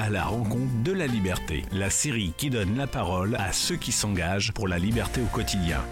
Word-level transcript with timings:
à 0.00 0.08
la 0.08 0.24
rencontre 0.24 0.82
de 0.82 0.92
la 0.92 1.06
liberté, 1.06 1.62
la 1.72 1.90
série 1.90 2.32
qui 2.38 2.48
donne 2.48 2.74
la 2.74 2.86
parole 2.86 3.34
à 3.34 3.52
ceux 3.52 3.76
qui 3.76 3.92
s'engagent 3.92 4.50
pour 4.52 4.66
la 4.66 4.78
liberté 4.78 5.20
au 5.20 5.26
quotidien. 5.26 5.84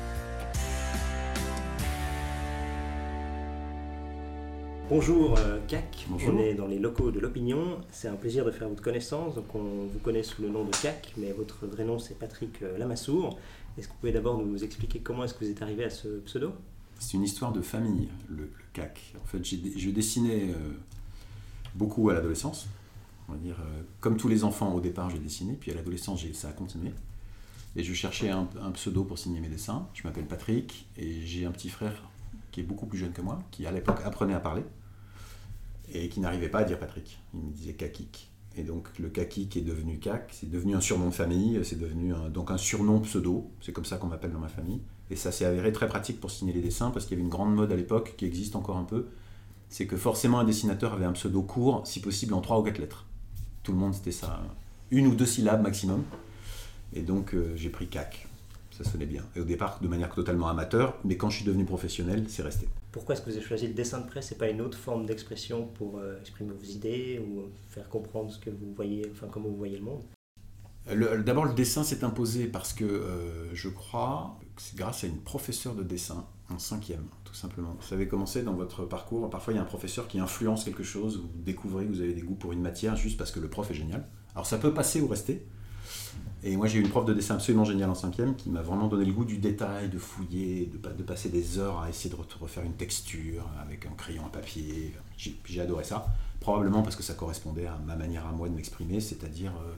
Bonjour 4.88 5.36
euh, 5.36 5.58
CAC, 5.68 6.06
on 6.26 6.38
est 6.38 6.54
dans 6.54 6.66
les 6.66 6.78
locaux 6.78 7.10
de 7.10 7.20
l'opinion. 7.20 7.82
C'est 7.90 8.08
un 8.08 8.14
plaisir 8.14 8.46
de 8.46 8.50
faire 8.50 8.70
votre 8.70 8.82
connaissance. 8.82 9.34
Donc 9.34 9.54
on 9.54 9.86
vous 9.92 9.98
connaît 9.98 10.22
sous 10.22 10.40
le 10.40 10.48
nom 10.48 10.64
de 10.64 10.70
CAC, 10.70 11.12
mais 11.18 11.32
votre 11.32 11.66
vrai 11.66 11.84
nom 11.84 11.98
c'est 11.98 12.18
Patrick 12.18 12.62
euh, 12.62 12.78
Lamassoure. 12.78 13.38
Est-ce 13.76 13.88
que 13.88 13.92
vous 13.92 13.98
pouvez 14.00 14.12
d'abord 14.12 14.38
nous 14.38 14.64
expliquer 14.64 15.00
comment 15.00 15.24
est-ce 15.24 15.34
que 15.34 15.44
vous 15.44 15.50
êtes 15.50 15.60
arrivé 15.60 15.84
à 15.84 15.90
ce 15.90 16.08
pseudo? 16.20 16.52
C'est 16.98 17.18
une 17.18 17.24
histoire 17.24 17.52
de 17.52 17.60
famille, 17.60 18.08
le, 18.30 18.50
CAC. 18.72 19.12
En 19.22 19.26
fait, 19.26 19.44
je 19.44 19.90
dessinais 19.90 20.48
euh, 20.48 20.72
beaucoup 21.74 22.08
à 22.08 22.14
l'adolescence. 22.14 22.68
On 23.28 23.32
va 23.32 23.38
dire, 23.38 23.56
comme 24.00 24.16
tous 24.16 24.28
les 24.28 24.44
enfants 24.44 24.72
au 24.74 24.80
départ, 24.80 25.10
j'ai 25.10 25.18
dessiné, 25.18 25.54
puis 25.54 25.70
à 25.70 25.74
l'adolescence, 25.74 26.24
ça 26.32 26.48
a 26.48 26.52
continué. 26.52 26.92
Et 27.76 27.82
je 27.84 27.94
cherchais 27.94 28.30
un, 28.30 28.46
pseudo 28.72 29.04
pour 29.04 29.18
signer 29.18 29.40
mes 29.40 29.48
dessins. 29.48 29.86
Je 29.94 30.02
m'appelle 30.02 30.26
Patrick 30.26 30.88
et 30.96 31.24
j'ai 31.24 31.44
un 31.44 31.52
petit 31.52 31.68
frère 31.68 32.08
qui 32.50 32.60
est 32.60 32.64
beaucoup 32.64 32.86
plus 32.86 32.98
jeune 32.98 33.12
que 33.12 33.20
moi, 33.20 33.40
qui 33.50 33.66
à 33.66 33.72
l'époque 33.72 34.00
apprenait 34.04 34.34
à 34.34 34.40
parler 34.40 34.64
et 35.92 36.08
qui 36.08 36.20
n'arrivait 36.20 36.48
pas 36.48 36.60
à 36.60 36.64
dire 36.64 36.78
Patrick. 36.78 37.18
Il 37.34 37.40
me 37.40 37.52
disait 37.52 37.74
Kakik. 37.74 38.30
Et 38.56 38.64
donc 38.64 38.88
le 38.98 39.08
Kakik 39.08 39.56
est 39.56 39.62
devenu 39.62 39.98
Kak, 39.98 40.30
c'est 40.32 40.50
devenu 40.50 40.74
un 40.74 40.80
surnom 40.80 41.06
de 41.06 41.14
famille, 41.14 41.60
c'est 41.62 41.78
devenu 41.78 42.12
un, 42.12 42.28
donc 42.28 42.50
un 42.50 42.58
surnom 42.58 43.00
pseudo, 43.00 43.48
c'est 43.60 43.72
comme 43.72 43.84
ça 43.84 43.98
qu'on 43.98 44.08
m'appelle 44.08 44.32
dans 44.32 44.40
ma 44.40 44.48
famille. 44.48 44.80
Et 45.10 45.16
ça 45.16 45.30
s'est 45.30 45.44
avéré 45.44 45.70
très 45.70 45.86
pratique 45.86 46.20
pour 46.20 46.30
signer 46.30 46.52
les 46.52 46.60
dessins 46.60 46.90
parce 46.90 47.06
qu'il 47.06 47.16
y 47.16 47.20
avait 47.20 47.24
une 47.24 47.30
grande 47.30 47.54
mode 47.54 47.70
à 47.70 47.76
l'époque 47.76 48.14
qui 48.16 48.24
existe 48.24 48.56
encore 48.56 48.76
un 48.76 48.84
peu, 48.84 49.06
c'est 49.68 49.86
que 49.86 49.96
forcément 49.96 50.40
un 50.40 50.44
dessinateur 50.44 50.94
avait 50.94 51.04
un 51.04 51.12
pseudo 51.12 51.42
court, 51.42 51.86
si 51.86 52.00
possible 52.00 52.34
en 52.34 52.40
trois 52.40 52.58
ou 52.58 52.62
quatre 52.62 52.78
lettres. 52.78 53.06
Tout 53.68 53.74
le 53.74 53.80
monde 53.80 53.92
c'était 53.92 54.12
ça, 54.12 54.40
une 54.90 55.08
ou 55.08 55.14
deux 55.14 55.26
syllabes 55.26 55.60
maximum. 55.60 56.02
Et 56.94 57.02
donc 57.02 57.34
euh, 57.34 57.52
j'ai 57.54 57.68
pris 57.68 57.86
Kak 57.86 58.26
ça 58.70 58.82
sonnait 58.82 59.04
bien. 59.04 59.24
Et 59.36 59.40
au 59.40 59.44
départ, 59.44 59.78
de 59.82 59.88
manière 59.88 60.14
totalement 60.14 60.48
amateur, 60.48 60.96
mais 61.04 61.18
quand 61.18 61.28
je 61.28 61.36
suis 61.36 61.44
devenu 61.44 61.66
professionnel, 61.66 62.24
c'est 62.28 62.42
resté. 62.42 62.66
Pourquoi 62.92 63.14
est-ce 63.14 63.22
que 63.22 63.28
vous 63.28 63.36
avez 63.36 63.44
choisi 63.44 63.66
le 63.66 63.74
dessin 63.74 64.00
de 64.00 64.06
presse 64.06 64.32
et 64.32 64.36
pas 64.36 64.48
une 64.48 64.62
autre 64.62 64.78
forme 64.78 65.04
d'expression 65.04 65.66
pour 65.66 65.98
euh, 65.98 66.18
exprimer 66.20 66.52
vos 66.52 66.64
idées 66.64 67.20
ou 67.20 67.50
faire 67.68 67.90
comprendre 67.90 68.30
ce 68.30 68.38
que 68.38 68.48
vous 68.48 68.72
voyez, 68.74 69.04
enfin 69.12 69.26
comment 69.30 69.48
vous 69.50 69.56
voyez 69.56 69.76
le 69.76 69.84
monde? 69.84 70.02
D'abord, 71.26 71.44
le 71.44 71.52
dessin 71.52 71.84
s'est 71.84 72.04
imposé 72.04 72.46
parce 72.46 72.72
que 72.72 72.84
euh, 72.84 73.54
je 73.54 73.68
crois 73.68 74.38
que 74.56 74.62
c'est 74.62 74.78
grâce 74.78 75.04
à 75.04 75.08
une 75.08 75.20
professeure 75.20 75.74
de 75.74 75.82
dessin 75.82 76.24
en 76.50 76.58
cinquième, 76.58 77.04
tout 77.24 77.34
simplement. 77.34 77.76
Vous 77.78 77.86
savez 77.86 78.08
commencé 78.08 78.42
dans 78.42 78.54
votre 78.54 78.84
parcours, 78.84 79.28
parfois 79.28 79.52
il 79.52 79.56
y 79.56 79.58
a 79.58 79.62
un 79.62 79.66
professeur 79.66 80.08
qui 80.08 80.18
influence 80.18 80.64
quelque 80.64 80.82
chose, 80.82 81.18
vous 81.18 81.28
découvrez 81.34 81.84
que 81.84 81.90
vous 81.90 82.00
avez 82.00 82.14
des 82.14 82.22
goûts 82.22 82.34
pour 82.34 82.52
une 82.52 82.62
matière 82.62 82.96
juste 82.96 83.18
parce 83.18 83.30
que 83.30 83.40
le 83.40 83.48
prof 83.48 83.70
est 83.70 83.74
génial. 83.74 84.08
Alors 84.34 84.46
ça 84.46 84.58
peut 84.58 84.72
passer 84.72 85.00
ou 85.00 85.08
rester, 85.08 85.46
et 86.44 86.56
moi, 86.56 86.68
j'ai 86.68 86.78
eu 86.78 86.82
une 86.82 86.88
prof 86.88 87.04
de 87.04 87.14
dessin 87.14 87.34
absolument 87.34 87.64
géniale 87.64 87.90
en 87.90 87.96
cinquième 87.96 88.36
qui 88.36 88.50
m'a 88.50 88.62
vraiment 88.62 88.86
donné 88.86 89.04
le 89.04 89.12
goût 89.12 89.24
du 89.24 89.38
détail, 89.38 89.88
de 89.88 89.98
fouiller, 89.98 90.66
de, 90.66 90.78
de, 90.78 91.02
passer 91.02 91.30
des 91.30 91.58
heures 91.58 91.80
à 91.80 91.88
essayer 91.88 92.14
de 92.14 92.16
refaire 92.40 92.64
une 92.64 92.74
texture 92.74 93.44
avec 93.60 93.86
un 93.86 93.90
crayon 93.90 94.24
à 94.26 94.28
papier. 94.28 94.94
J'ai 95.16 95.60
adoré 95.60 95.82
ça, 95.82 96.06
probablement 96.38 96.82
parce 96.82 96.94
que 96.94 97.02
ça 97.02 97.14
correspondait 97.14 97.66
à 97.66 97.78
ma 97.84 97.96
manière 97.96 98.26
à 98.26 98.32
moi 98.32 98.48
de 98.48 98.54
m'exprimer, 98.54 99.00
c'est-à-dire 99.00 99.52
euh, 99.62 99.74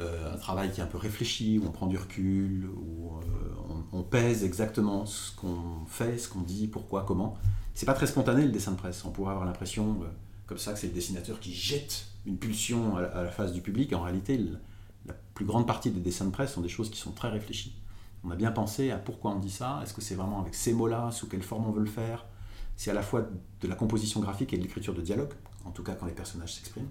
euh, 0.00 0.34
un 0.34 0.36
travail 0.36 0.70
qui 0.70 0.80
est 0.80 0.82
un 0.82 0.88
peu 0.88 0.98
réfléchi, 0.98 1.58
où 1.58 1.66
on 1.66 1.70
prend 1.70 1.86
du 1.86 1.96
recul, 1.96 2.68
où 2.68 3.12
euh, 3.16 3.86
on, 3.92 4.02
pèse 4.02 4.44
exactement 4.44 5.06
ce 5.06 5.34
qu'on 5.34 5.86
fait, 5.86 6.18
ce 6.18 6.28
qu'on 6.28 6.42
dit, 6.42 6.66
pourquoi, 6.66 7.04
comment. 7.04 7.36
C'est 7.74 7.86
pas 7.86 7.94
très 7.94 8.06
spontané 8.06 8.44
le 8.44 8.52
dessin 8.52 8.72
de 8.72 8.76
presse. 8.76 9.04
On 9.04 9.10
pourrait 9.10 9.32
avoir 9.32 9.46
l'impression, 9.46 10.00
comme 10.46 10.58
ça, 10.58 10.72
que 10.72 10.78
c'est 10.78 10.88
le 10.88 10.92
dessinateur 10.92 11.40
qui 11.40 11.52
jette 11.52 12.06
une 12.26 12.36
pulsion 12.38 12.96
à, 12.96 13.22
la 13.22 13.30
face 13.30 13.52
du 13.52 13.62
public. 13.62 13.92
En 13.92 14.02
réalité, 14.02 14.38
la 15.06 15.14
plus 15.34 15.44
grande 15.44 15.66
partie 15.66 15.90
des 15.90 16.00
dessins 16.00 16.26
de 16.26 16.30
presse 16.30 16.52
sont 16.52 16.60
des 16.60 16.68
choses 16.68 16.90
qui 16.90 16.98
sont 16.98 17.12
très 17.12 17.28
réfléchies. 17.28 17.74
On 18.24 18.30
a 18.30 18.36
bien 18.36 18.50
pensé 18.50 18.90
à 18.90 18.98
pourquoi 18.98 19.30
on 19.30 19.38
dit 19.38 19.50
ça, 19.50 19.80
est-ce 19.82 19.94
que 19.94 20.00
c'est 20.00 20.14
vraiment 20.14 20.40
avec 20.40 20.54
ces 20.54 20.72
mots-là, 20.72 21.10
sous 21.12 21.28
quelle 21.28 21.42
forme 21.42 21.66
on 21.66 21.72
veut 21.72 21.80
le 21.80 21.86
faire? 21.86 22.26
C'est 22.76 22.90
à 22.90 22.94
la 22.94 23.02
fois 23.02 23.26
de 23.60 23.68
la 23.68 23.76
composition 23.76 24.20
graphique 24.20 24.52
et 24.52 24.58
de 24.58 24.62
l'écriture 24.62 24.94
de 24.94 25.00
dialogue, 25.00 25.32
en 25.64 25.70
tout 25.70 25.82
cas 25.82 25.94
quand 25.94 26.06
les 26.06 26.12
personnages 26.12 26.54
s'expriment. 26.54 26.88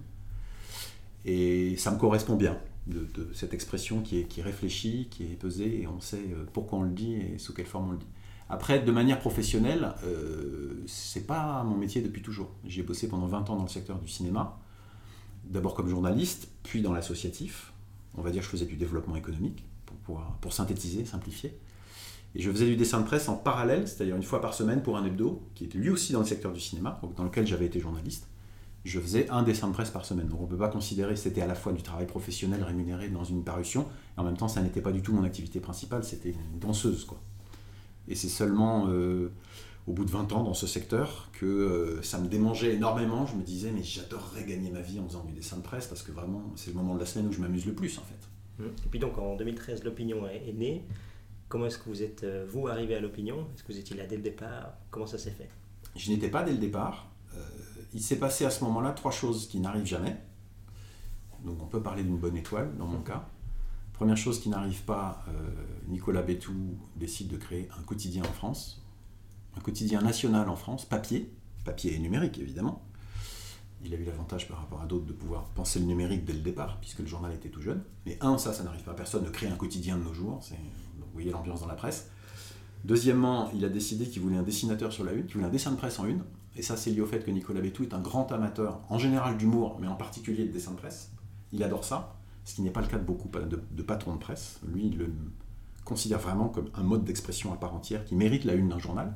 Et 1.26 1.76
ça 1.76 1.90
me 1.90 1.98
correspond 1.98 2.36
bien, 2.36 2.56
de, 2.86 3.28
cette 3.34 3.52
expression 3.52 4.00
qui 4.00 4.20
est, 4.20 4.24
qui 4.24 4.42
réfléchie, 4.42 5.08
qui 5.10 5.24
est 5.24 5.36
pesée, 5.36 5.82
et 5.82 5.88
on 5.88 6.00
sait 6.00 6.16
euh, 6.18 6.44
pourquoi 6.52 6.78
on 6.78 6.82
le 6.82 6.92
dit 6.92 7.14
et 7.14 7.38
sous 7.38 7.52
quelle 7.52 7.66
forme 7.66 7.88
on 7.88 7.92
le 7.92 7.98
dit. 7.98 8.06
Après, 8.48 8.78
de 8.78 8.92
manière 8.92 9.18
professionnelle, 9.18 9.92
euh, 10.04 10.84
c'est 10.86 11.26
pas 11.26 11.64
mon 11.64 11.76
métier 11.76 12.00
depuis 12.00 12.22
toujours. 12.22 12.52
J'ai 12.64 12.84
bossé 12.84 13.08
pendant 13.08 13.26
20 13.26 13.50
ans 13.50 13.56
dans 13.56 13.64
le 13.64 13.68
secteur 13.68 13.98
du 13.98 14.06
cinéma, 14.06 14.60
d'abord 15.44 15.74
comme 15.74 15.88
journaliste, 15.88 16.48
puis 16.62 16.80
dans 16.80 16.92
l'associatif, 16.92 17.72
on 18.16 18.22
va 18.22 18.30
dire 18.30 18.42
que 18.42 18.46
je 18.46 18.50
faisais 18.52 18.66
du 18.66 18.76
développement 18.76 19.16
économique, 19.16 19.64
pour, 20.04 20.20
pour 20.40 20.52
synthétiser, 20.52 21.04
simplifier. 21.04 21.58
Et 22.36 22.40
je 22.40 22.50
faisais 22.52 22.66
du 22.66 22.76
dessin 22.76 23.00
de 23.00 23.04
presse 23.04 23.28
en 23.28 23.34
parallèle, 23.34 23.88
c'est-à-dire 23.88 24.14
une 24.14 24.22
fois 24.22 24.40
par 24.40 24.54
semaine 24.54 24.80
pour 24.80 24.96
un 24.96 25.04
hebdo, 25.04 25.42
qui 25.56 25.64
était 25.64 25.78
lui 25.78 25.90
aussi 25.90 26.12
dans 26.12 26.20
le 26.20 26.26
secteur 26.26 26.52
du 26.52 26.60
cinéma, 26.60 27.00
dans 27.16 27.24
lequel 27.24 27.48
j'avais 27.48 27.66
été 27.66 27.80
journaliste. 27.80 28.28
Je 28.86 29.00
faisais 29.00 29.28
un 29.30 29.42
dessin 29.42 29.66
de 29.66 29.72
presse 29.72 29.90
par 29.90 30.04
semaine. 30.04 30.28
Donc 30.28 30.40
on 30.40 30.44
ne 30.44 30.48
peut 30.48 30.56
pas 30.56 30.68
considérer 30.68 31.14
que 31.14 31.18
c'était 31.18 31.42
à 31.42 31.48
la 31.48 31.56
fois 31.56 31.72
du 31.72 31.82
travail 31.82 32.06
professionnel 32.06 32.62
rémunéré 32.62 33.08
dans 33.08 33.24
une 33.24 33.42
parution, 33.42 33.88
et 34.16 34.20
en 34.20 34.22
même 34.22 34.36
temps 34.36 34.46
ça 34.46 34.62
n'était 34.62 34.80
pas 34.80 34.92
du 34.92 35.02
tout 35.02 35.12
mon 35.12 35.24
activité 35.24 35.58
principale, 35.58 36.04
c'était 36.04 36.30
une 36.30 36.60
danseuse. 36.60 37.04
Quoi. 37.04 37.20
Et 38.06 38.14
c'est 38.14 38.28
seulement 38.28 38.86
euh, 38.88 39.32
au 39.88 39.92
bout 39.92 40.04
de 40.04 40.10
20 40.12 40.32
ans 40.32 40.44
dans 40.44 40.54
ce 40.54 40.68
secteur 40.68 41.30
que 41.32 41.46
euh, 41.46 42.02
ça 42.02 42.20
me 42.20 42.28
démangeait 42.28 42.74
énormément. 42.74 43.26
Je 43.26 43.34
me 43.34 43.42
disais, 43.42 43.72
mais 43.72 43.82
j'adorerais 43.82 44.44
gagner 44.44 44.70
ma 44.70 44.82
vie 44.82 45.00
en 45.00 45.08
faisant 45.08 45.24
du 45.24 45.32
dessin 45.32 45.56
de 45.56 45.62
presse 45.62 45.88
parce 45.88 46.04
que 46.04 46.12
vraiment, 46.12 46.52
c'est 46.54 46.70
le 46.70 46.76
moment 46.76 46.94
de 46.94 47.00
la 47.00 47.06
semaine 47.06 47.26
où 47.26 47.32
je 47.32 47.40
m'amuse 47.40 47.66
le 47.66 47.72
plus 47.72 47.98
en 47.98 48.02
fait. 48.02 48.62
Mmh. 48.62 48.66
Et 48.66 48.88
puis 48.88 49.00
donc 49.00 49.18
en 49.18 49.34
2013, 49.34 49.82
l'opinion 49.82 50.28
est, 50.28 50.52
née. 50.52 50.84
Comment 51.48 51.66
est-ce 51.66 51.78
que 51.78 51.88
vous 51.88 52.04
êtes, 52.04 52.22
euh, 52.22 52.46
vous, 52.48 52.68
arrivé 52.68 52.94
à 52.94 53.00
l'opinion? 53.00 53.48
Est-ce 53.56 53.64
que 53.64 53.72
vous 53.72 53.78
étiez 53.80 53.96
là 53.96 54.06
dès 54.06 54.16
le 54.16 54.22
départ? 54.22 54.74
Comment 54.92 55.08
ça 55.08 55.18
s'est 55.18 55.32
fait? 55.32 55.48
Je 55.96 56.08
n'étais 56.12 56.28
pas 56.28 56.44
dès 56.44 56.52
le 56.52 56.58
départ. 56.58 57.08
Euh, 57.36 57.40
il 57.94 58.02
s'est 58.02 58.18
passé 58.18 58.44
à 58.44 58.50
ce 58.50 58.64
moment-là 58.64 58.92
trois 58.92 59.12
choses 59.12 59.48
qui 59.48 59.60
n'arrivent 59.60 59.86
jamais. 59.86 60.16
Donc 61.44 61.62
on 61.62 61.66
peut 61.66 61.82
parler 61.82 62.02
d'une 62.02 62.18
bonne 62.18 62.36
étoile 62.36 62.76
dans 62.76 62.86
mon 62.86 63.00
cas. 63.00 63.28
Première 63.92 64.16
chose 64.16 64.40
qui 64.40 64.50
n'arrive 64.50 64.82
pas, 64.82 65.24
Nicolas 65.88 66.20
Bétou 66.20 66.76
décide 66.96 67.28
de 67.28 67.38
créer 67.38 67.68
un 67.78 67.82
quotidien 67.82 68.22
en 68.24 68.32
France 68.32 68.86
un 69.56 69.60
quotidien 69.60 70.00
national 70.02 70.48
en 70.48 70.56
France, 70.56 70.84
papier, 70.84 71.30
papier 71.64 71.94
et 71.94 71.98
numérique 71.98 72.38
évidemment. 72.38 72.82
Il 73.84 73.94
a 73.94 73.96
eu 73.96 74.04
l'avantage 74.04 74.48
par 74.48 74.58
rapport 74.58 74.80
à 74.80 74.86
d'autres 74.86 75.06
de 75.06 75.12
pouvoir 75.12 75.44
penser 75.50 75.78
le 75.78 75.84
numérique 75.84 76.24
dès 76.24 76.32
le 76.32 76.40
départ, 76.40 76.78
puisque 76.80 77.00
le 77.00 77.06
journal 77.06 77.32
était 77.32 77.50
tout 77.50 77.60
jeune. 77.60 77.82
Mais 78.04 78.18
un, 78.20 78.38
ça, 78.38 78.52
ça 78.52 78.64
n'arrive 78.64 78.82
pas 78.82 78.92
à 78.92 78.94
personne 78.94 79.22
de 79.22 79.30
créer 79.30 79.48
un 79.48 79.56
quotidien 79.56 79.96
de 79.96 80.02
nos 80.02 80.14
jours. 80.14 80.40
Vous 80.98 81.04
voyez 81.12 81.30
l'ambiance 81.30 81.60
dans 81.60 81.66
la 81.66 81.74
presse. 81.74 82.08
Deuxièmement, 82.84 83.50
il 83.54 83.64
a 83.64 83.68
décidé 83.68 84.08
qu'il 84.08 84.22
voulait 84.22 84.36
un 84.36 84.42
dessinateur 84.42 84.92
sur 84.92 85.04
la 85.04 85.12
une, 85.12 85.26
qu'il 85.26 85.34
voulait 85.34 85.46
un 85.46 85.50
dessin 85.50 85.70
de 85.70 85.76
presse 85.76 85.98
en 85.98 86.06
une. 86.06 86.22
Et 86.56 86.62
ça, 86.62 86.76
c'est 86.76 86.90
lié 86.90 87.02
au 87.02 87.06
fait 87.06 87.20
que 87.20 87.30
Nicolas 87.30 87.60
Bétou 87.60 87.82
est 87.82 87.94
un 87.94 88.00
grand 88.00 88.32
amateur, 88.32 88.80
en 88.88 88.98
général 88.98 89.36
d'humour, 89.36 89.76
mais 89.80 89.86
en 89.86 89.94
particulier 89.94 90.44
de 90.44 90.52
dessin 90.52 90.72
de 90.72 90.76
presse. 90.76 91.12
Il 91.52 91.62
adore 91.62 91.84
ça, 91.84 92.16
ce 92.44 92.54
qui 92.54 92.62
n'est 92.62 92.70
pas 92.70 92.80
le 92.80 92.86
cas 92.86 92.98
de 92.98 93.04
beaucoup 93.04 93.28
de, 93.28 93.82
patrons 93.82 94.14
de 94.14 94.18
presse. 94.18 94.60
Lui, 94.66 94.86
il 94.86 94.98
le 94.98 95.12
considère 95.84 96.18
vraiment 96.18 96.48
comme 96.48 96.68
un 96.74 96.82
mode 96.82 97.04
d'expression 97.04 97.52
à 97.52 97.56
part 97.56 97.74
entière 97.74 98.04
qui 98.04 98.16
mérite 98.16 98.44
la 98.44 98.54
une 98.54 98.70
d'un 98.70 98.78
journal. 98.78 99.14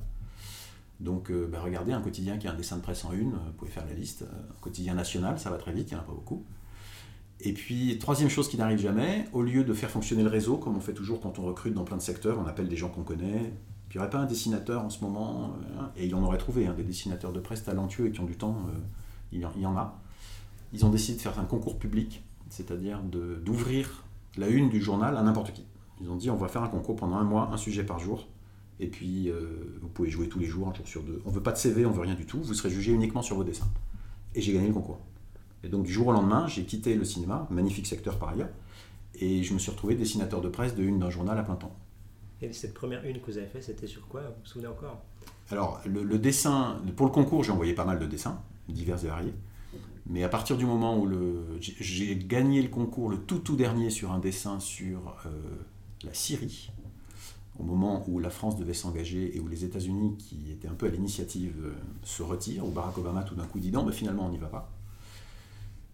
Donc 1.01 1.31
euh, 1.31 1.49
bah, 1.51 1.61
regardez, 1.63 1.93
un 1.93 2.03
quotidien 2.03 2.37
qui 2.37 2.47
a 2.47 2.53
un 2.53 2.55
dessin 2.55 2.77
de 2.77 2.83
presse 2.83 3.05
en 3.05 3.13
une, 3.13 3.33
vous 3.33 3.53
pouvez 3.57 3.71
faire 3.71 3.87
la 3.87 3.95
liste. 3.95 4.23
Un 4.23 4.61
quotidien 4.61 4.95
national, 4.95 5.41
ça 5.41 5.51
va 5.51 5.57
très 5.57 5.73
vite, 5.73 5.91
il 5.91 5.95
n'y 5.95 6.01
en 6.01 6.03
a 6.03 6.07
pas 6.07 6.13
beaucoup. 6.13 6.45
Et 7.41 7.55
puis, 7.55 7.99
troisième 7.99 8.29
chose 8.29 8.49
qui 8.49 8.59
n'arrive 8.59 8.79
jamais, 8.79 9.27
au 9.33 9.43
lieu 9.43 9.65
de 9.65 9.73
faire 9.73 9.91
fonctionner 9.91 10.23
le 10.23 10.29
réseau, 10.29 10.59
comme 10.59 10.77
on 10.77 10.81
fait 10.81 10.93
toujours 10.93 11.21
quand 11.21 11.39
on 11.39 11.43
recrute 11.43 11.73
dans 11.73 11.85
plein 11.85 11.97
de 11.97 12.03
secteurs, 12.03 12.39
on 12.39 12.47
appelle 12.47 12.69
des 12.69 12.77
gens 12.77 12.91
qu'on 12.91 13.03
connaît. 13.03 13.55
Il 13.91 13.97
n'y 13.97 14.01
aurait 14.01 14.11
pas 14.11 14.19
un 14.19 14.27
dessinateur 14.27 14.85
en 14.85 14.91
ce 14.91 15.03
moment, 15.03 15.55
euh, 15.79 15.83
et 15.97 16.07
il 16.07 16.15
en 16.15 16.23
aurait 16.23 16.39
trouvé, 16.39 16.67
hein, 16.67 16.75
des 16.75 16.85
dessinateurs 16.85 17.33
de 17.33 17.41
presse 17.41 17.65
talentueux 17.65 18.07
et 18.07 18.13
qui 18.13 18.21
ont 18.21 18.25
du 18.25 18.37
temps, 18.37 18.57
euh, 18.69 18.79
il, 19.33 19.41
y 19.41 19.67
en, 19.67 19.77
a. 19.77 19.99
Ils 20.73 20.87
ont 20.87 20.91
décidé 20.91 21.17
de 21.17 21.23
faire 21.23 21.39
un 21.41 21.45
concours 21.45 21.77
public, 21.79 22.23
c'est-à-dire 22.51 23.01
d'ouvrir 23.03 24.05
la 24.37 24.49
une 24.49 24.69
du 24.69 24.81
journal 24.81 25.17
à 25.17 25.23
n'importe 25.23 25.53
qui. 25.53 25.65
Ils 26.01 26.09
ont 26.09 26.17
dit 26.17 26.31
on 26.31 26.37
va 26.37 26.49
faire 26.49 26.63
un 26.63 26.69
concours 26.69 26.97
pendant 26.97 27.17
un 27.17 27.25
mois, 27.25 27.51
un 27.53 27.57
sujet 27.57 27.85
par 27.85 27.99
jour. 27.99 28.29
Et 28.79 28.87
puis, 28.87 29.29
euh, 29.29 29.79
vous 29.83 29.89
pouvez 29.89 30.09
jouer 30.09 30.29
tous 30.29 30.39
les 30.39 30.47
jours, 30.47 30.69
un 30.69 30.73
jour 30.73 30.89
sur 30.89 31.03
deux. 31.03 31.21
On 31.27 31.31
ne 31.31 31.35
veut 31.35 31.43
pas 31.43 31.53
de 31.53 31.59
CV, 31.59 31.85
on 31.85 31.91
ne 31.91 31.95
veut 31.95 32.01
rien 32.01 32.15
du 32.15 32.25
tout. 32.25 32.41
Vous 32.43 32.55
serez 32.55 32.71
jugé 32.71 32.93
uniquement 32.93 33.21
sur 33.21 33.37
vos 33.37 33.45
dessins. 33.45 33.69
Et 34.35 34.41
j'ai 34.41 34.55
gagné 34.55 34.69
le 34.69 34.73
concours. 34.73 35.01
Et 35.63 35.69
donc, 35.69 35.85
du 35.85 35.93
jour 35.93 36.07
au 36.07 36.13
lendemain, 36.13 36.47
j'ai 36.47 36.65
quitté 36.65 36.95
le 36.95 37.05
cinéma, 37.05 37.47
magnifique 37.51 37.87
secteur 37.87 38.19
par 38.19 38.31
ailleurs, 38.31 38.49
et 39.15 39.43
je 39.43 39.53
me 39.53 39.59
suis 39.59 39.71
retrouvé 39.71 39.95
dessinateur 39.97 40.41
de 40.41 40.49
presse 40.49 40.75
de 40.75 40.83
une 40.83 40.99
d'un 40.99 41.11
journal 41.11 41.37
à 41.39 41.43
plein 41.43 41.57
temps. 41.57 41.77
Et 42.43 42.53
cette 42.53 42.75
première 42.75 43.05
une 43.05 43.21
que 43.21 43.27
vous 43.31 43.39
avez 43.39 43.47
fait, 43.47 43.61
c'était 43.61 43.87
sur 43.87 44.07
quoi 44.09 44.23
Vous 44.23 44.41
vous 44.41 44.47
souvenez 44.47 44.69
encore? 44.69 45.03
Alors, 45.51 45.81
le, 45.85 46.19
dessin, 46.19 46.81
pour 46.97 47.07
le 47.07 47.13
concours, 47.13 47.45
j'ai 47.45 47.53
envoyé 47.53 47.75
pas 47.75 47.85
mal 47.85 47.99
de 47.99 48.07
dessins, 48.07 48.43
divers 48.69 49.05
et 49.05 49.09
variés. 49.09 49.35
Mais 50.07 50.23
à 50.25 50.29
partir 50.29 50.57
du 50.57 50.65
moment 50.65 50.99
où 50.99 51.09
j'ai 51.61 52.17
gagné 52.17 52.63
le 52.63 52.69
concours, 52.69 53.09
le 53.09 53.19
tout 53.19 53.39
tout 53.39 53.57
dernier, 53.57 53.91
sur 53.91 54.13
un 54.13 54.19
dessin 54.19 54.59
sur 54.59 55.17
euh, 55.27 55.31
la 56.05 56.15
Syrie, 56.15 56.71
au 57.59 57.63
moment 57.63 58.05
où 58.09 58.19
la 58.19 58.31
France 58.31 58.57
devait 58.57 58.75
s'engager 58.75 59.37
et 59.37 59.41
où 59.41 59.47
les 59.47 59.65
États-Unis, 59.65 60.17
qui 60.19 60.51
étaient 60.51 60.69
un 60.69 60.75
peu 60.75 60.87
à 60.87 60.89
l'initiative, 60.89 61.55
euh, 61.63 61.75
se 62.03 62.23
retirent, 62.23 62.67
où 62.67 62.71
Barack 62.71 62.97
Obama 62.99 63.23
tout 63.23 63.35
d'un 63.35 63.45
coup 63.45 63.61
dit 63.61 63.71
non, 63.71 63.85
mais 63.85 63.93
finalement 63.93 64.27
on 64.27 64.31
n'y 64.31 64.39
va 64.39 64.49
pas. 64.49 64.73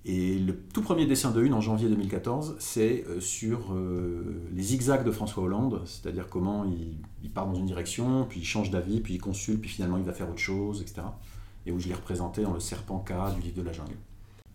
Et 0.08 0.38
le 0.38 0.56
tout 0.56 0.82
premier 0.82 1.04
dessin 1.04 1.32
de 1.32 1.42
une 1.42 1.52
en 1.52 1.60
janvier 1.60 1.88
2014, 1.88 2.54
c'est 2.60 3.04
euh, 3.08 3.18
sur 3.18 3.72
euh, 3.72 4.40
les 4.52 4.62
zigzags 4.62 5.04
de 5.04 5.10
François 5.10 5.42
Hollande, 5.42 5.82
c'est-à-dire 5.84 6.28
comment 6.28 6.64
il, 6.64 7.28
part 7.30 7.48
dans 7.48 7.56
une 7.56 7.66
direction, 7.66 8.24
puis 8.24 8.38
il 8.38 8.44
change 8.44 8.70
d'avis, 8.70 9.00
puis 9.00 9.14
il 9.14 9.20
consulte, 9.20 9.60
puis 9.60 9.68
finalement 9.68 9.98
il 9.98 10.04
va 10.04 10.12
faire 10.12 10.30
autre 10.30 10.38
chose, 10.38 10.80
etc. 10.80 11.02
Et 11.66 11.72
où 11.72 11.80
je 11.80 11.88
l'ai 11.88 11.94
représenté 11.94 12.42
dans 12.42 12.54
le 12.54 12.60
serpent 12.60 13.00
K 13.00 13.34
du 13.34 13.40
livre 13.40 13.56
de 13.56 13.62
la 13.62 13.72
jungle. 13.72 13.96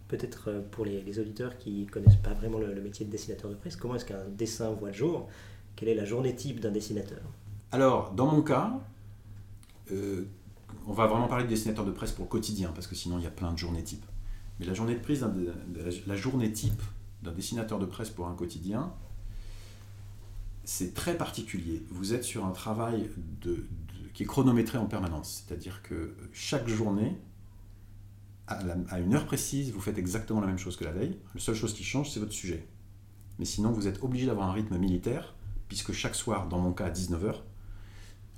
Peut-être 0.08 0.46
euh, 0.48 0.62
pour 0.72 0.86
les, 0.86 1.20
auditeurs 1.20 1.58
qui 1.58 1.84
ne 1.84 1.90
connaissent 1.90 2.16
pas 2.16 2.34
vraiment 2.34 2.58
le, 2.58 2.82
métier 2.82 3.06
de 3.06 3.12
dessinateur 3.12 3.50
de 3.50 3.56
presse, 3.56 3.76
comment 3.76 3.96
est-ce 3.96 4.06
qu'un 4.06 4.24
dessin 4.30 4.72
voit 4.72 4.92
le 4.92 4.96
jour? 4.96 5.28
Quelle 5.76 5.90
est 5.90 5.96
la 5.96 6.06
journée 6.06 6.34
type 6.34 6.62
d'un 6.62 6.72
dessinateur? 6.72 7.20
Alors, 7.74 8.14
dans 8.14 8.28
mon 8.28 8.42
cas, 8.42 8.80
on 9.90 10.94
va 10.94 11.08
vraiment 11.08 11.28
parler 11.28 11.44
de 11.44 11.50
dessinateur 11.50 11.84
de 11.84 11.92
presse 11.92 12.14
pour 12.14 12.24
le 12.24 12.30
quotidien, 12.30 12.72
parce 12.74 12.88
que 12.88 12.96
sinon 12.96 13.18
il 13.18 13.26
y 13.26 13.28
a 13.28 13.32
plein 13.32 13.52
de 13.52 13.58
journées 13.58 13.84
types. 13.84 14.06
Mais 14.62 14.68
la 14.68 14.76
journée 14.76 14.94
de 14.94 15.00
prise, 15.00 15.26
la 16.06 16.16
journée 16.16 16.52
type 16.52 16.84
d'un 17.24 17.32
dessinateur 17.32 17.80
de 17.80 17.88
presse 17.88 18.12
pour 18.12 18.28
un 18.28 18.36
quotidien, 18.36 18.94
c'est 20.64 20.94
très 20.94 21.18
particulier. 21.18 21.84
Vous 21.90 22.14
êtes 22.14 22.24
sur 22.24 22.46
un 22.46 22.52
travail 22.52 23.10
qui 24.14 24.22
est 24.22 24.26
chronométré 24.28 24.78
en 24.78 24.86
permanence. 24.86 25.44
C'est-à-dire 25.48 25.82
que 25.82 26.16
chaque 26.32 26.68
journée, 26.68 27.18
à, 28.46 29.00
une 29.00 29.16
heure 29.16 29.26
précise, 29.26 29.72
vous 29.72 29.82
faites 29.82 29.98
exactement 29.98 30.42
la 30.42 30.48
même 30.48 30.60
chose 30.60 30.78
que 30.78 30.84
la 30.84 30.92
veille. 30.92 31.18
La 31.34 31.42
seule 31.42 31.56
chose 31.56 31.74
qui 31.74 31.84
change, 31.84 32.12
c'est 32.12 32.20
votre 32.20 32.32
sujet. 32.32 32.68
Mais 33.40 33.46
sinon, 33.46 33.72
vous 33.72 33.88
êtes 33.88 34.04
obligé 34.04 34.28
d'avoir 34.28 34.48
un 34.48 34.54
rythme 34.54 34.78
militaire, 34.78 35.34
puisque 35.70 35.92
chaque 35.92 36.14
soir, 36.14 36.48
dans 36.50 36.60
mon 36.60 36.72
cas 36.72 36.86
à 36.86 36.92
19h, 36.92 37.38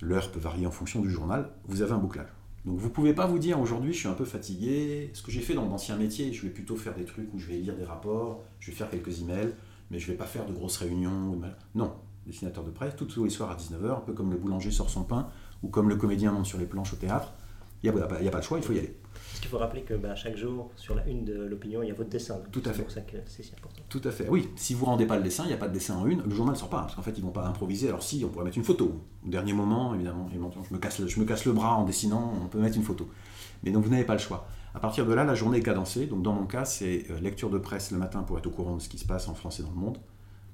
l'heure 0.01 0.31
peut 0.31 0.39
varier 0.39 0.67
en 0.67 0.71
fonction 0.71 1.01
du 1.01 1.09
journal, 1.09 1.51
vous 1.65 1.81
avez 1.81 1.91
un 1.91 1.97
bouclage. 1.97 2.29
Donc 2.65 2.77
vous 2.77 2.89
pouvez 2.89 3.13
pas 3.13 3.27
vous 3.27 3.39
dire 3.39 3.59
aujourd'hui 3.59 3.93
je 3.93 3.99
suis 3.99 4.07
un 4.07 4.13
peu 4.13 4.25
fatigué. 4.25 5.11
Ce 5.13 5.21
que 5.21 5.31
j'ai 5.31 5.41
fait 5.41 5.53
dans 5.53 5.65
d'anciens 5.65 5.97
métiers, 5.97 6.31
je 6.31 6.41
vais 6.43 6.49
plutôt 6.49 6.75
faire 6.75 6.95
des 6.95 7.05
trucs 7.05 7.33
où 7.33 7.39
je 7.39 7.47
vais 7.47 7.57
lire 7.57 7.75
des 7.75 7.83
rapports, 7.83 8.43
je 8.59 8.71
vais 8.71 8.77
faire 8.77 8.89
quelques 8.89 9.21
emails, 9.21 9.53
mais 9.91 9.99
je 9.99 10.07
ne 10.07 10.11
vais 10.11 10.17
pas 10.17 10.25
faire 10.25 10.45
de 10.45 10.53
grosses 10.53 10.77
réunions. 10.77 11.39
Non, 11.75 11.93
dessinateur 12.25 12.63
de 12.63 12.71
presse, 12.71 12.95
tous 12.95 13.23
les 13.23 13.29
soirs 13.29 13.51
à 13.51 13.55
19h, 13.55 13.97
un 13.97 14.01
peu 14.01 14.13
comme 14.13 14.31
le 14.31 14.37
boulanger 14.37 14.71
sort 14.71 14.89
son 14.89 15.03
pain 15.03 15.27
ou 15.61 15.67
comme 15.67 15.89
le 15.89 15.95
comédien 15.95 16.31
monte 16.31 16.45
sur 16.45 16.57
les 16.57 16.65
planches 16.65 16.93
au 16.93 16.97
théâtre. 16.97 17.33
Il 17.83 17.91
n'y 17.91 17.99
a, 17.99 18.31
pas 18.31 18.39
de 18.39 18.43
choix, 18.43 18.57
il 18.57 18.63
faut 18.63 18.71
y 18.71 18.79
aller. 18.79 18.95
Parce 19.33 19.41
qu'il 19.41 19.49
faut 19.49 19.57
rappeler 19.57 19.81
que 19.81 19.95
bah, 19.95 20.13
chaque 20.13 20.37
jour, 20.37 20.69
sur 20.75 20.93
la 20.93 21.03
une 21.07 21.25
de 21.25 21.33
l'opinion, 21.33 21.81
il 21.81 21.87
y 21.87 21.91
a 21.91 21.95
votre 21.95 22.11
dessin. 22.11 22.39
Tout 22.51 22.61
à 22.65 22.69
fait. 22.69 22.77
C'est 22.77 22.83
pour 22.83 22.91
ça 22.91 23.01
que 23.01 23.17
c'est 23.25 23.41
si 23.41 23.51
important. 23.57 23.81
Tout 23.89 24.01
à 24.03 24.11
fait. 24.11 24.29
Oui, 24.29 24.47
si 24.55 24.75
vous 24.75 24.85
ne 24.85 24.91
rendez 24.91 25.07
pas 25.07 25.17
le 25.17 25.23
dessin, 25.23 25.45
il 25.45 25.47
n'y 25.47 25.53
a 25.53 25.57
pas 25.57 25.67
de 25.67 25.73
dessin 25.73 25.97
en 25.97 26.05
une, 26.05 26.21
le 26.21 26.35
journal 26.35 26.53
ne 26.53 26.59
sort 26.59 26.69
pas. 26.69 26.81
Parce 26.81 26.93
qu'en 26.93 27.01
fait, 27.01 27.13
ils 27.17 27.21
ne 27.21 27.25
vont 27.25 27.31
pas 27.31 27.47
improviser. 27.47 27.87
Alors 27.87 28.03
si, 28.03 28.23
on 28.23 28.29
pourrait 28.29 28.45
mettre 28.45 28.59
une 28.59 28.63
photo. 28.63 29.01
Au 29.25 29.29
dernier 29.29 29.53
moment, 29.53 29.95
évidemment, 29.95 30.29
je 30.31 30.37
me, 30.71 30.77
casse 30.79 30.99
le, 30.99 31.07
je 31.07 31.19
me 31.19 31.25
casse 31.25 31.45
le 31.45 31.51
bras 31.51 31.75
en 31.77 31.83
dessinant, 31.83 32.31
on 32.43 32.47
peut 32.47 32.59
mettre 32.59 32.77
une 32.77 32.83
photo. 32.83 33.09
Mais 33.63 33.71
donc 33.71 33.83
vous 33.83 33.89
n'avez 33.89 34.03
pas 34.03 34.13
le 34.13 34.19
choix. 34.19 34.47
À 34.75 34.79
partir 34.79 35.07
de 35.07 35.13
là, 35.15 35.23
la 35.23 35.33
journée 35.33 35.57
est 35.57 35.63
cadencée. 35.63 36.05
Donc 36.05 36.21
dans 36.21 36.33
mon 36.33 36.45
cas, 36.45 36.65
c'est 36.65 37.07
euh, 37.09 37.19
lecture 37.19 37.49
de 37.49 37.57
presse 37.57 37.89
le 37.89 37.97
matin 37.97 38.21
pour 38.21 38.37
être 38.37 38.45
au 38.45 38.51
courant 38.51 38.75
de 38.75 38.81
ce 38.83 38.87
qui 38.89 38.99
se 38.99 39.07
passe 39.07 39.27
en 39.27 39.33
France 39.33 39.59
et 39.59 39.63
dans 39.63 39.71
le 39.71 39.77
monde. 39.77 39.97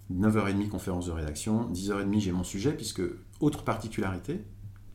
9h30, 0.10 0.70
conférence 0.70 1.08
de 1.08 1.12
rédaction. 1.12 1.70
10h30, 1.74 2.20
j'ai 2.22 2.32
mon 2.32 2.46
sujet, 2.46 2.72
puisque, 2.72 3.02
autre 3.42 3.66
particularité, 3.66 4.46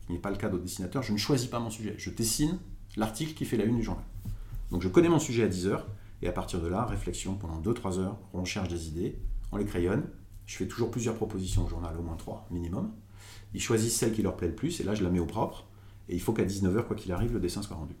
qui 0.07 0.13
n'est 0.13 0.19
pas 0.19 0.31
le 0.31 0.37
cas 0.37 0.49
d'autres 0.49 0.63
dessinateurs, 0.63 1.03
je 1.03 1.13
ne 1.13 1.17
choisis 1.17 1.47
pas 1.47 1.59
mon 1.59 1.69
sujet. 1.69 1.93
Je 1.99 2.09
dessine 2.09 2.57
l'article 2.97 3.33
qui 3.33 3.45
fait 3.45 3.57
la 3.57 3.65
une 3.65 3.77
du 3.77 3.83
journal. 3.83 4.03
Donc 4.71 4.81
je 4.81 4.87
connais 4.87 5.09
mon 5.09 5.19
sujet 5.19 5.43
à 5.43 5.47
10 5.47 5.67
heures, 5.67 5.87
et 6.21 6.27
à 6.27 6.31
partir 6.31 6.61
de 6.61 6.67
là, 6.67 6.85
réflexion 6.85 7.35
pendant 7.35 7.61
2-3 7.61 7.99
heures, 7.99 8.17
on 8.33 8.45
cherche 8.45 8.69
des 8.69 8.87
idées, 8.87 9.17
on 9.51 9.57
les 9.57 9.65
crayonne, 9.65 10.03
je 10.45 10.57
fais 10.57 10.67
toujours 10.67 10.91
plusieurs 10.91 11.15
propositions 11.15 11.65
au 11.65 11.69
journal, 11.69 11.95
au 11.97 12.01
moins 12.01 12.15
3 12.15 12.47
minimum. 12.51 12.91
Ils 13.53 13.61
choisissent 13.61 13.95
celle 13.95 14.13
qui 14.13 14.21
leur 14.21 14.35
plaît 14.35 14.47
le 14.47 14.55
plus, 14.55 14.79
et 14.79 14.83
là 14.83 14.95
je 14.95 15.03
la 15.03 15.09
mets 15.09 15.19
au 15.19 15.25
propre, 15.25 15.67
et 16.09 16.15
il 16.15 16.21
faut 16.21 16.33
qu'à 16.33 16.45
19h, 16.45 16.85
quoi 16.85 16.95
qu'il 16.95 17.11
arrive, 17.11 17.33
le 17.33 17.39
dessin 17.39 17.61
soit 17.61 17.75
rendu. 17.75 17.95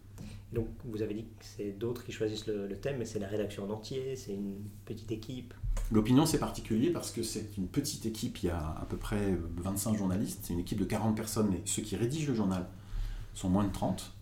Donc 0.53 0.67
vous 0.85 1.01
avez 1.01 1.13
dit 1.13 1.23
que 1.23 1.45
c'est 1.45 1.71
d'autres 1.71 2.05
qui 2.05 2.11
choisissent 2.11 2.47
le, 2.47 2.69
thème, 2.79 2.97
mais 2.99 3.05
c'est 3.05 3.19
la 3.19 3.27
rédaction 3.27 3.65
en 3.65 3.69
entier, 3.71 4.15
c'est 4.15 4.33
une 4.33 4.61
petite 4.85 5.11
équipe 5.11 5.53
L'opinion 5.91 6.25
c'est 6.25 6.39
particulier 6.39 6.89
parce 6.89 7.11
que 7.11 7.21
c'est 7.21 7.57
une 7.57 7.67
petite 7.67 8.05
équipe, 8.05 8.41
il 8.41 8.47
y 8.47 8.49
a 8.49 8.75
à 8.81 8.85
peu 8.89 8.97
près 8.97 9.37
25 9.57 9.95
journalistes, 9.97 10.39
c'est 10.43 10.53
une 10.53 10.59
équipe 10.59 10.79
de 10.79 10.85
40 10.85 11.15
personnes, 11.15 11.49
mais 11.51 11.61
ceux 11.65 11.83
qui 11.83 11.95
rédigent 11.95 12.29
le 12.29 12.33
journal 12.33 12.67
sont 13.33 13.49
moins 13.49 13.65
de 13.65 13.71
30. 13.71 14.13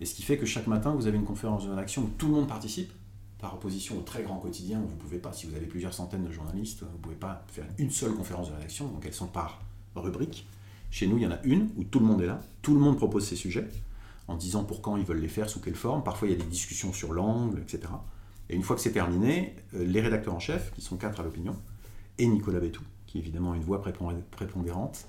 Et 0.00 0.06
ce 0.06 0.14
qui 0.14 0.22
fait 0.22 0.38
que 0.38 0.46
chaque 0.46 0.66
matin, 0.66 0.92
vous 0.92 1.06
avez 1.06 1.18
une 1.18 1.24
conférence 1.24 1.64
de 1.64 1.70
rédaction 1.70 2.02
où 2.02 2.10
tout 2.16 2.26
le 2.26 2.32
monde 2.32 2.48
participe, 2.48 2.92
par 3.38 3.54
opposition 3.54 3.98
au 3.98 4.02
très 4.02 4.22
grand 4.22 4.36
quotidien 4.36 4.78
où 4.78 4.86
vous 4.86 4.94
ne 4.94 5.00
pouvez 5.00 5.18
pas, 5.18 5.32
si 5.32 5.46
vous 5.46 5.54
avez 5.54 5.66
plusieurs 5.66 5.94
centaines 5.94 6.24
de 6.24 6.30
journalistes, 6.30 6.80
vous 6.82 6.96
ne 6.96 7.02
pouvez 7.02 7.14
pas 7.14 7.44
faire 7.48 7.64
une 7.78 7.90
seule 7.90 8.12
conférence 8.12 8.50
de 8.50 8.54
rédaction, 8.54 8.88
donc 8.88 9.04
elles 9.06 9.14
sont 9.14 9.26
par 9.26 9.62
rubrique. 9.96 10.46
Chez 10.90 11.06
nous, 11.06 11.16
il 11.16 11.22
y 11.22 11.26
en 11.26 11.30
a 11.30 11.38
une 11.44 11.70
où 11.76 11.84
tout 11.84 12.00
le 12.00 12.06
monde 12.06 12.20
est 12.20 12.26
là, 12.26 12.40
tout 12.62 12.74
le 12.74 12.80
monde 12.80 12.96
propose 12.96 13.26
ses 13.26 13.36
sujets, 13.36 13.68
en 14.28 14.36
disant 14.36 14.64
pour 14.64 14.82
quand 14.82 14.96
ils 14.96 15.04
veulent 15.04 15.20
les 15.20 15.28
faire, 15.28 15.48
sous 15.48 15.60
quelle 15.60 15.74
forme. 15.74 16.04
Parfois, 16.04 16.28
il 16.28 16.32
y 16.32 16.34
a 16.34 16.38
des 16.38 16.50
discussions 16.50 16.92
sur 16.92 17.12
l'angle, 17.12 17.60
etc. 17.60 17.84
Et 18.48 18.56
une 18.56 18.62
fois 18.62 18.76
que 18.76 18.82
c'est 18.82 18.92
terminé, 18.92 19.56
euh, 19.74 19.84
les 19.84 20.00
rédacteurs 20.00 20.34
en 20.34 20.40
chef, 20.40 20.72
qui 20.74 20.82
sont 20.82 20.96
quatre 20.96 21.20
à 21.20 21.22
l'opinion, 21.22 21.56
et 22.18 22.26
Nicolas 22.26 22.60
Bétou, 22.60 22.82
qui 23.06 23.18
est 23.18 23.20
évidemment 23.20 23.54
une 23.54 23.62
voix 23.62 23.82
prépondérante, 23.82 25.06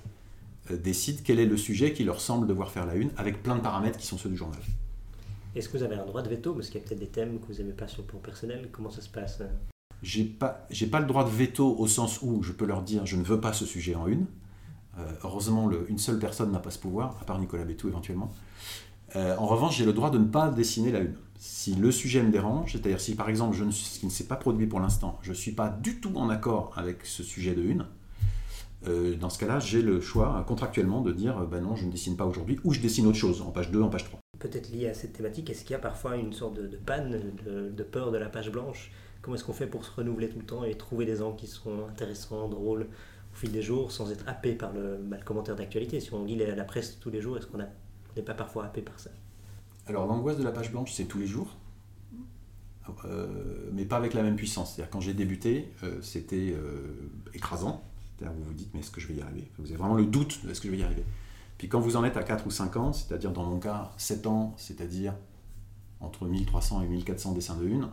euh, 0.70 0.76
décident 0.76 1.20
quel 1.24 1.38
est 1.38 1.46
le 1.46 1.56
sujet 1.56 1.92
qui 1.92 2.04
leur 2.04 2.20
semble 2.20 2.46
devoir 2.46 2.70
faire 2.70 2.86
la 2.86 2.94
une, 2.94 3.10
avec 3.16 3.42
plein 3.42 3.56
de 3.56 3.60
paramètres 3.60 3.98
qui 3.98 4.06
sont 4.06 4.16
ceux 4.16 4.30
du 4.30 4.36
journal. 4.36 4.60
Est-ce 5.54 5.68
que 5.68 5.76
vous 5.76 5.82
avez 5.82 5.96
un 5.96 6.06
droit 6.06 6.22
de 6.22 6.30
veto? 6.30 6.54
Parce 6.54 6.68
qu'il 6.68 6.80
y 6.80 6.84
a 6.84 6.86
peut-être 6.86 7.00
des 7.00 7.08
thèmes 7.08 7.38
que 7.38 7.46
vous 7.46 7.58
n'aimez 7.58 7.74
pas 7.74 7.86
sur 7.86 8.02
le 8.02 8.08
plan 8.08 8.18
personnel. 8.18 8.68
Comment 8.72 8.90
ça 8.90 9.02
se 9.02 9.10
passe 9.10 9.40
euh? 9.40 9.48
J'ai 10.02 10.24
pas, 10.24 10.66
j'ai 10.70 10.86
pas 10.86 10.98
le 10.98 11.06
droit 11.06 11.24
de 11.24 11.30
veto 11.30 11.76
au 11.78 11.86
sens 11.86 12.20
où 12.22 12.42
je 12.42 12.52
peux 12.52 12.64
leur 12.64 12.82
dire 12.82 13.06
je 13.06 13.16
ne 13.16 13.22
veux 13.22 13.40
pas 13.40 13.52
ce 13.52 13.66
sujet 13.66 13.94
en 13.94 14.06
une. 14.06 14.26
Euh, 14.98 15.06
heureusement, 15.24 15.70
une 15.88 15.98
seule 15.98 16.18
personne 16.18 16.50
n'a 16.52 16.58
pas 16.58 16.70
ce 16.70 16.78
pouvoir, 16.78 17.18
à 17.20 17.24
part 17.24 17.38
Nicolas 17.38 17.64
Bétou 17.64 17.88
éventuellement. 17.88 18.32
Euh, 19.14 19.36
en 19.36 19.46
revanche, 19.46 19.76
j'ai 19.76 19.84
le 19.84 19.92
droit 19.92 20.10
de 20.10 20.18
ne 20.18 20.26
pas 20.26 20.50
dessiner 20.50 20.90
la 20.90 21.00
une. 21.00 21.14
Si 21.38 21.74
le 21.74 21.90
sujet 21.92 22.22
me 22.22 22.30
dérange, 22.30 22.72
c'est-à-dire 22.72 23.00
si 23.00 23.14
par 23.14 23.28
exemple, 23.28 23.56
je 23.56 23.64
ne, 23.64 23.70
ce 23.70 24.00
qui 24.00 24.06
ne 24.06 24.10
s'est 24.10 24.26
pas 24.26 24.36
produit 24.36 24.66
pour 24.66 24.80
l'instant, 24.80 25.18
je 25.22 25.30
ne 25.30 25.34
suis 25.34 25.52
pas 25.52 25.68
du 25.68 26.00
tout 26.00 26.16
en 26.16 26.30
accord 26.30 26.72
avec 26.76 27.04
ce 27.04 27.22
sujet 27.22 27.54
de 27.54 27.62
une, 27.62 27.86
dans 29.20 29.30
ce 29.30 29.38
cas-là, 29.38 29.60
j'ai 29.60 29.82
le 29.82 30.00
choix 30.00 30.44
contractuellement 30.46 31.02
de 31.02 31.12
dire 31.12 31.46
ben 31.46 31.60
non, 31.60 31.76
je 31.76 31.84
ne 31.84 31.90
dessine 31.90 32.16
pas 32.16 32.26
aujourd'hui, 32.26 32.58
ou 32.64 32.72
je 32.72 32.80
dessine 32.80 33.06
autre 33.06 33.18
chose, 33.18 33.42
en 33.42 33.50
page 33.50 33.70
2, 33.70 33.82
en 33.82 33.88
page 33.88 34.04
3 34.04 34.21
peut-être 34.42 34.70
lié 34.70 34.88
à 34.88 34.94
cette 34.94 35.12
thématique 35.12 35.48
Est-ce 35.50 35.62
qu'il 35.62 35.72
y 35.72 35.76
a 35.76 35.78
parfois 35.78 36.16
une 36.16 36.32
sorte 36.32 36.54
de, 36.54 36.76
panne, 36.76 37.32
de, 37.46 37.82
peur 37.82 38.10
de 38.10 38.18
la 38.18 38.28
page 38.28 38.50
blanche? 38.50 38.90
Comment 39.22 39.36
est-ce 39.36 39.44
qu'on 39.44 39.52
fait 39.52 39.68
pour 39.68 39.84
se 39.84 39.90
renouveler 39.92 40.28
tout 40.28 40.38
le 40.38 40.44
temps 40.44 40.64
et 40.64 40.74
trouver 40.74 41.06
des 41.06 41.22
angles 41.22 41.36
qui 41.36 41.46
sont 41.46 41.86
intéressants, 41.88 42.48
drôles 42.48 42.82
au 42.82 43.36
fil 43.36 43.52
des 43.52 43.62
jours 43.62 43.92
sans 43.92 44.10
être 44.10 44.28
happé 44.28 44.54
par 44.54 44.72
le, 44.72 44.98
commentaire 45.24 45.54
d'actualité? 45.54 46.00
Si 46.00 46.12
on 46.12 46.24
lit 46.24 46.36
la, 46.36 46.64
presse 46.64 46.98
tous 46.98 47.10
les 47.10 47.20
jours, 47.20 47.36
est-ce 47.38 47.46
qu'on 47.46 47.58
n'est 47.58 48.22
pas 48.22 48.34
parfois 48.34 48.64
happé 48.64 48.82
par 48.82 48.98
ça? 48.98 49.10
Alors 49.86 50.06
l'angoisse 50.06 50.38
de 50.38 50.44
la 50.44 50.52
page 50.52 50.72
blanche, 50.72 50.92
c'est 50.92 51.04
tous 51.04 51.18
les 51.18 51.26
jours. 51.26 51.56
Euh, 53.04 53.70
mais 53.72 53.84
pas 53.84 53.96
avec 53.96 54.12
la 54.12 54.24
même 54.24 54.34
puissance. 54.34 54.74
C'est-à-dire 54.74 54.90
quand 54.90 55.00
j'ai 55.00 55.14
débuté, 55.14 55.72
euh, 55.84 56.02
c'était 56.02 56.52
euh, 56.52 57.10
écrasant. 57.32 57.84
C'est-à-dire 58.18 58.36
vous 58.36 58.42
vous 58.42 58.54
dites 58.54 58.74
mais 58.74 58.80
est-ce 58.80 58.90
que 58.90 59.00
je 59.00 59.06
vais 59.06 59.14
y 59.14 59.22
arriver? 59.22 59.48
Vous 59.58 59.68
avez 59.68 59.76
vraiment 59.76 59.94
le 59.94 60.04
doute 60.04 60.40
est-ce 60.50 60.60
que 60.60 60.66
je 60.66 60.72
vais 60.72 60.78
y 60.78 60.82
arriver? 60.82 61.04
Puis 61.62 61.68
quand 61.68 61.78
vous 61.78 61.94
en 61.94 62.02
êtes 62.02 62.16
à 62.16 62.24
4 62.24 62.44
ou 62.44 62.50
5 62.50 62.76
ans, 62.76 62.92
c'est-à-dire 62.92 63.30
dans 63.30 63.44
mon 63.44 63.60
cas 63.60 63.92
7 63.96 64.26
ans, 64.26 64.52
c'est-à-dire 64.56 65.14
entre 66.00 66.26
1300 66.26 66.82
et 66.82 66.88
1400 66.88 67.34
dessins 67.34 67.56
de 67.56 67.68
une, 67.68 67.86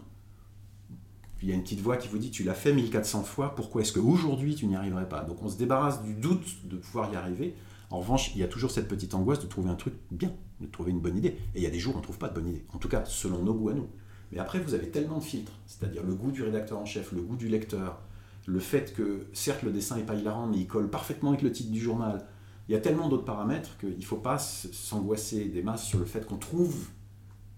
il 1.43 1.49
y 1.49 1.51
a 1.51 1.53
une 1.53 1.61
petite 1.61 1.79
voix 1.79 1.97
qui 1.97 2.07
vous 2.07 2.17
dit 2.17 2.31
tu 2.31 2.43
l'as 2.43 2.55
fait 2.55 2.73
1400 2.73 3.21
fois, 3.21 3.53
pourquoi 3.53 3.83
est-ce 3.83 3.93
qu'aujourd'hui 3.93 4.55
tu 4.55 4.65
n'y 4.65 4.75
arriverais 4.75 5.07
pas? 5.07 5.23
Donc 5.23 5.43
on 5.43 5.49
se 5.49 5.55
débarrasse 5.55 6.01
du 6.01 6.15
doute 6.15 6.67
de 6.67 6.77
pouvoir 6.77 7.13
y 7.13 7.15
arriver. 7.15 7.53
En 7.91 7.99
revanche, 7.99 8.31
il 8.33 8.41
y 8.41 8.43
a 8.43 8.47
toujours 8.47 8.71
cette 8.71 8.87
petite 8.87 9.13
angoisse 9.13 9.39
de 9.39 9.45
trouver 9.45 9.69
un 9.69 9.75
truc 9.75 9.93
bien, 10.09 10.31
de 10.61 10.65
trouver 10.65 10.89
une 10.89 10.99
bonne 10.99 11.17
idée. 11.17 11.37
Et 11.53 11.57
il 11.57 11.61
y 11.61 11.67
a 11.67 11.69
des 11.69 11.77
jours 11.77 11.93
où 11.93 11.97
on 11.97 11.99
ne 11.99 12.03
trouve 12.03 12.17
pas 12.17 12.29
de 12.29 12.33
bonne 12.33 12.47
idée. 12.47 12.65
En 12.73 12.79
tout 12.79 12.89
cas, 12.89 13.05
selon 13.05 13.43
nos 13.43 13.53
goûts 13.53 13.69
à 13.69 13.75
nous. 13.75 13.89
Mais 14.31 14.39
après, 14.39 14.59
vous 14.59 14.73
avez 14.73 14.89
tellement 14.89 15.19
de 15.19 15.23
filtres, 15.23 15.53
c'est-à-dire 15.67 16.01
le 16.01 16.15
goût 16.15 16.31
du 16.31 16.41
rédacteur 16.41 16.79
en 16.79 16.85
chef, 16.85 17.11
le 17.11 17.21
goût 17.21 17.35
du 17.35 17.47
lecteur, 17.47 18.01
le 18.47 18.59
fait 18.59 18.95
que 18.95 19.27
certes 19.31 19.61
le 19.61 19.71
dessin 19.71 19.97
n'est 19.97 20.07
pas 20.07 20.15
hilarant, 20.15 20.47
mais 20.47 20.57
il 20.57 20.65
colle 20.65 20.89
parfaitement 20.89 21.29
avec 21.29 21.43
le 21.43 21.51
titre 21.51 21.69
du 21.69 21.79
journal, 21.79 22.25
il 22.69 22.73
y 22.73 22.75
a 22.75 22.79
tellement 22.79 23.09
d'autres 23.09 23.25
paramètres 23.25 23.77
qu'il 23.79 23.97
ne 23.97 24.03
faut 24.03 24.17
pas 24.17 24.37
s'angoisser 24.37 25.45
des 25.45 25.63
masses 25.63 25.83
sur 25.83 25.97
le 25.97 26.05
fait 26.05 26.27
qu'on 26.27 26.37
trouve, 26.37 26.89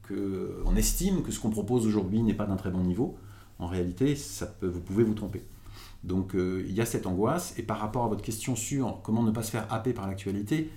qu'on 0.07 0.73
estime 0.77 1.21
que 1.21 1.33
ce 1.33 1.39
qu'on 1.41 1.49
propose 1.49 1.85
aujourd'hui 1.85 2.21
n'est 2.21 2.33
pas 2.33 2.45
d'un 2.45 2.55
très 2.55 2.71
bon 2.71 2.79
niveau. 2.79 3.17
En 3.59 3.67
réalité, 3.67 4.17
vous 4.61 4.79
pouvez 4.79 5.03
vous 5.03 5.13
tromper. 5.13 5.43
Donc 6.05 6.33
euh, 6.33 6.65
il 6.65 6.73
y 6.73 6.79
a 6.79 6.85
cette 6.85 7.07
angoisse. 7.07 7.53
Et 7.57 7.61
par 7.61 7.79
rapport 7.79 8.05
à 8.05 8.07
votre 8.07 8.23
question 8.23 8.55
sur 8.55 9.01
comment 9.03 9.21
ne 9.21 9.31
pas 9.31 9.43
se 9.43 9.51
faire 9.51 9.71
happer 9.71 9.91
par 9.91 10.07
l'actualité, 10.07 10.71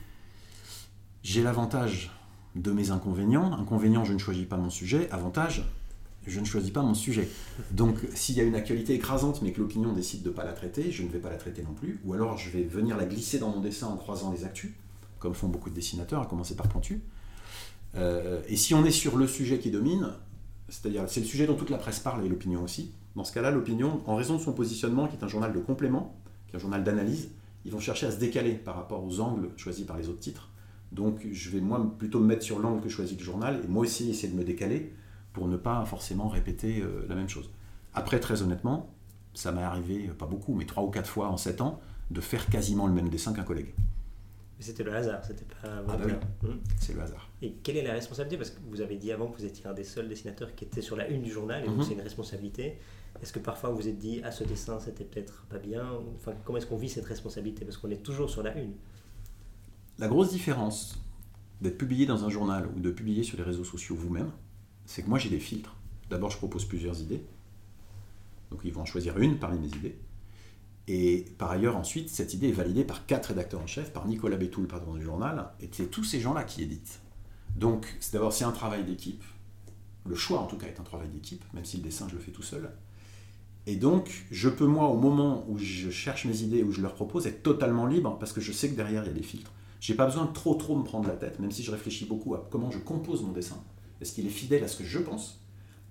j'ai 1.23 1.45
l'avantage 1.45 2.11
de 2.57 2.73
mes 2.73 2.91
inconvénients. 2.91 3.53
Inconvénient, 3.53 4.05
je 4.05 4.15
ne 4.15 4.19
choisis 4.19 4.47
pas 4.47 4.57
mon 4.57 4.69
sujet. 4.69 5.09
Avantage, 5.13 5.65
je 6.27 6.41
ne 6.41 6.45
choisis 6.45 6.71
pas 6.71 6.83
mon 6.83 6.95
sujet. 6.95 7.29
Donc 7.71 7.99
s'il 8.15 8.37
y 8.37 8.41
a 8.41 8.45
une 8.45 8.55
actualité 8.55 8.95
écrasante 8.95 9.43
mais 9.43 9.53
que 9.53 9.61
l'opinion 9.61 9.93
décide 9.93 10.23
de 10.23 10.31
ne 10.31 10.35
pas 10.35 10.45
la 10.45 10.53
traiter, 10.53 10.91
je 10.91 11.03
ne 11.03 11.09
vais 11.09 11.19
pas 11.19 11.31
la 11.31 11.37
traiter 11.37 11.63
non 11.63 11.75
plus. 11.75 12.01
Ou 12.05 12.15
alors 12.15 12.39
je 12.39 12.51
vais 12.51 12.63
venir 12.63 12.97
la 12.97 13.07
glisser 13.07 13.39
dans 13.39 13.51
mon 13.51 13.61
dessin 13.61 13.89
en 13.89 13.97
croisant 13.97 14.33
les 14.33 14.45
actus, 14.45 14.73
comme 15.19 15.35
font 15.35 15.49
beaucoup 15.49 15.71
de 15.71 15.75
dessinateurs, 15.75 16.23
à 16.23 16.27
commencer 16.27 16.57
par 16.57 16.69
Pontu. 16.69 17.03
Euh, 17.97 18.43
et 18.49 18.57
si 18.57 18.75
on 18.75 18.85
est 18.85 18.91
sur 18.91 19.17
le 19.17 19.27
sujet 19.27 19.59
qui 19.59 19.71
domine, 19.71 20.13
c'est-à-dire 20.69 21.05
c'est 21.09 21.21
le 21.21 21.27
sujet 21.27 21.47
dont 21.47 21.55
toute 21.55 21.71
la 21.71 21.79
presse 21.79 22.01
parle 22.01 22.25
et 22.25 22.29
l'opinion 22.29 22.63
aussi, 22.63 22.93
dans 23.17 23.25
ce 23.25 23.33
cas-là, 23.33 23.51
l'opinion, 23.51 24.01
en 24.07 24.17
raison 24.17 24.37
de 24.37 24.41
son 24.41 24.53
positionnement, 24.53 25.07
qui 25.07 25.17
est 25.17 25.25
un 25.25 25.29
journal 25.29 25.53
de 25.53 25.61
complément, 25.61 26.17
qui 26.49 26.55
est 26.55 26.57
un 26.57 26.61
journal 26.61 26.83
d'analyse, 26.83 27.29
ils 27.65 27.71
vont 27.71 27.81
chercher 27.81 28.07
à 28.07 28.11
se 28.11 28.19
décaler 28.19 28.53
par 28.53 28.77
rapport 28.77 29.05
aux 29.05 29.21
angles 29.21 29.51
choisis 29.57 29.87
par 29.87 29.97
les 29.97 30.09
autres 30.09 30.19
titres. 30.19 30.51
Donc 30.93 31.27
je 31.33 31.51
vais 31.51 31.61
moi 31.61 31.95
plutôt 31.99 32.21
me 32.21 32.27
mettre 32.27 32.43
sur 32.43 32.59
l'angle 32.59 32.83
que 32.83 32.89
choisit 32.89 33.19
le 33.19 33.25
journal 33.25 33.61
et 33.65 33.69
moi 33.69 33.83
aussi 33.83 34.11
essayer 34.11 34.33
de 34.33 34.37
me 34.37 34.45
décaler 34.45 34.93
pour 35.35 35.49
ne 35.49 35.59
pas 35.59 35.85
forcément 35.85 36.29
répéter 36.29 36.81
euh, 36.81 37.05
la 37.09 37.15
même 37.15 37.29
chose. 37.29 37.51
Après, 37.93 38.19
très 38.19 38.41
honnêtement, 38.41 38.95
ça 39.35 39.53
m'est 39.53 39.63
arrivé, 39.63 40.09
pas 40.09 40.27
beaucoup, 40.27 40.55
mais 40.55 40.65
trois 40.65 40.83
ou 40.83 40.91
quatre 40.91 41.11
fois 41.11 41.29
en 41.29 41.37
sept 41.37 41.61
ans, 41.61 41.81
de 42.11 42.21
faire 42.23 42.47
quasiment 42.47 42.87
le 42.87 42.95
même 42.95 43.11
dessin 43.11 43.35
qu'un 43.35 43.43
collègue. 43.43 43.75
Mais 44.57 44.65
c'était 44.65 44.85
le 44.85 44.95
hasard, 44.95 45.25
c'était 45.25 45.45
pas. 45.45 45.57
Ah 45.65 45.83
bah 45.87 45.99
oui. 46.05 46.13
Hum. 46.45 46.61
C'est 46.79 46.95
le 46.95 47.03
hasard. 47.03 47.29
Et 47.43 47.53
quelle 47.63 47.77
est 47.77 47.83
la 47.83 47.93
responsabilité? 47.93 48.37
Parce 48.37 48.51
que 48.51 48.61
vous 48.71 48.81
avez 48.81 48.97
dit 48.97 49.11
avant 49.11 49.27
que 49.27 49.37
vous 49.37 49.45
étiez 49.45 49.67
un 49.67 49.75
des 49.75 49.83
seuls 49.83 50.09
dessinateurs 50.09 50.55
qui 50.55 50.65
était 50.65 50.81
sur 50.81 50.97
la 50.97 51.09
une 51.09 51.23
du 51.23 51.31
journal, 51.31 51.65
et 51.65 51.67
donc 51.67 51.79
mhm. 51.79 51.83
c'est 51.83 51.95
une 51.95 52.01
responsabilité. 52.01 52.79
Est-ce 53.21 53.33
que 53.33 53.41
parfois 53.41 53.71
vous 53.71 53.77
vous 53.77 53.89
êtes 53.89 53.99
dit, 53.99 54.21
ah 54.25 54.31
ce 54.31 54.45
dessin 54.45 54.79
c'était 54.79 55.05
peut-être 55.05 55.45
pas 55.49 55.59
bien? 55.59 55.85
Enfin, 56.17 56.33
comment 56.45 56.59
est-ce 56.59 56.67
qu'on 56.67 56.77
vit 56.77 56.89
cette 56.89 57.07
responsabilité? 57.07 57.65
Parce 57.65 57.77
qu'on 57.77 57.91
est 57.91 58.03
toujours 58.03 58.31
sur 58.31 58.43
la 58.43 58.57
une. 58.57 58.75
La 59.99 60.09
grosse 60.09 60.31
différence 60.31 61.01
d'être 61.61 61.79
publié 61.79 62.07
dans 62.07 62.25
un 62.25 62.31
journal 62.31 62.69
ou 62.77 62.81
de 62.81 62.91
publier 62.91 63.23
sur 63.23 63.37
les 63.39 63.45
réseaux 63.45 63.65
sociaux 63.65 63.95
vous-même, 63.95 64.31
c'est 64.87 65.03
que 65.03 65.09
moi 65.09 65.19
j'ai 65.19 65.31
des 65.31 65.41
filtres. 65.41 65.77
D'abord, 66.11 66.31
je 66.31 66.37
propose 66.37 66.65
plusieurs 66.65 67.01
idées. 67.01 67.23
Donc 68.51 68.61
ils 68.65 68.73
vont 68.73 68.83
en 68.83 68.87
choisir 68.87 69.19
une 69.19 69.39
parmi 69.39 69.59
mes 69.59 69.69
idées. 69.69 69.99
Et 70.87 71.25
par 71.39 71.51
ailleurs, 71.51 71.77
ensuite, 71.77 72.11
cette 72.11 72.35
idée 72.35 72.49
est 72.49 72.53
validée 72.53 72.85
par 72.85 73.07
quatre 73.07 73.27
rédacteurs 73.27 73.63
en 73.63 73.67
chef, 73.67 73.93
par 73.93 74.07
Nicolas 74.07 74.37
Bétou, 74.37 74.61
le 74.61 74.69
patron 74.69 74.95
du 74.95 75.03
journal, 75.03 75.51
et 75.61 75.69
c'est 75.73 75.91
tous 75.91 76.05
ces 76.05 76.21
gens-là 76.21 76.45
qui 76.45 76.63
éditent. 76.63 77.01
Donc, 77.57 77.99
d'abord, 78.13 78.33
c'est 78.33 78.45
un 78.45 78.53
travail 78.53 78.85
d'équipe. 78.85 79.25
Le 80.07 80.15
choix, 80.15 80.41
en 80.41 80.47
tout 80.47 80.59
cas, 80.59 80.67
est 80.67 80.79
un 80.81 80.83
travail 80.83 81.09
d'équipe, 81.09 81.43
même 81.55 81.65
si 81.65 81.79
le 81.79 81.83
dessin, 81.83 82.07
je 82.09 82.15
le 82.15 82.21
fais 82.21 82.33
tout 82.33 82.43
seul. 82.43 82.71
Et 83.67 83.77
donc, 83.77 84.27
je 84.31 84.51
peux, 84.51 84.67
moi, 84.67 84.89
au 84.89 84.99
moment 84.99 85.47
où 85.49 85.57
je 85.57 85.89
cherche 85.89 86.27
mes 86.27 86.43
idées, 86.43 86.63
où 86.63 86.71
je 86.71 86.83
leur 86.83 86.95
propose, 86.95 87.27
être 87.27 87.43
totalement 87.43 87.87
libre, 87.87 88.19
parce 88.19 88.35
que 88.35 88.43
je 88.43 88.53
sais 88.53 88.69
que 88.69 88.77
derrière, 88.77 89.05
il 89.05 89.07
y 89.07 89.11
a 89.11 89.15
des 89.15 89.23
filtres. 89.23 89.53
J'ai 89.81 89.95
pas 89.95 90.05
besoin 90.05 90.27
de 90.27 90.33
trop, 90.33 90.55
trop 90.55 90.77
me 90.77 90.85
prendre 90.85 91.09
la 91.09 91.17
tête, 91.17 91.39
même 91.41 91.51
si 91.51 91.63
je 91.63 91.71
réfléchis 91.71 92.05
beaucoup 92.05 92.35
à 92.35 92.47
comment 92.51 92.71
je 92.71 92.79
compose 92.79 93.23
mon 93.23 93.33
dessin. 93.33 93.57
Est-ce 94.01 94.13
qu'il 94.13 94.27
est 94.27 94.31
fidèle 94.31 94.65
à 94.65 94.69
ce 94.69 94.77
que 94.77 94.85
je 94.85 94.99
pense? 94.99 95.41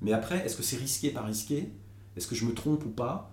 Mais 0.02 0.14
après, 0.14 0.46
est-ce 0.46 0.58
que 0.58 0.64
c'est 0.64 0.78
risqué, 0.78 1.10
pas 1.12 1.22
risqué? 1.22 1.72
Est-ce 2.16 2.28
que 2.28 2.36
je 2.36 2.46
me 2.46 2.54
trompe 2.54 2.86
ou 2.86 2.90
pas? 2.90 3.32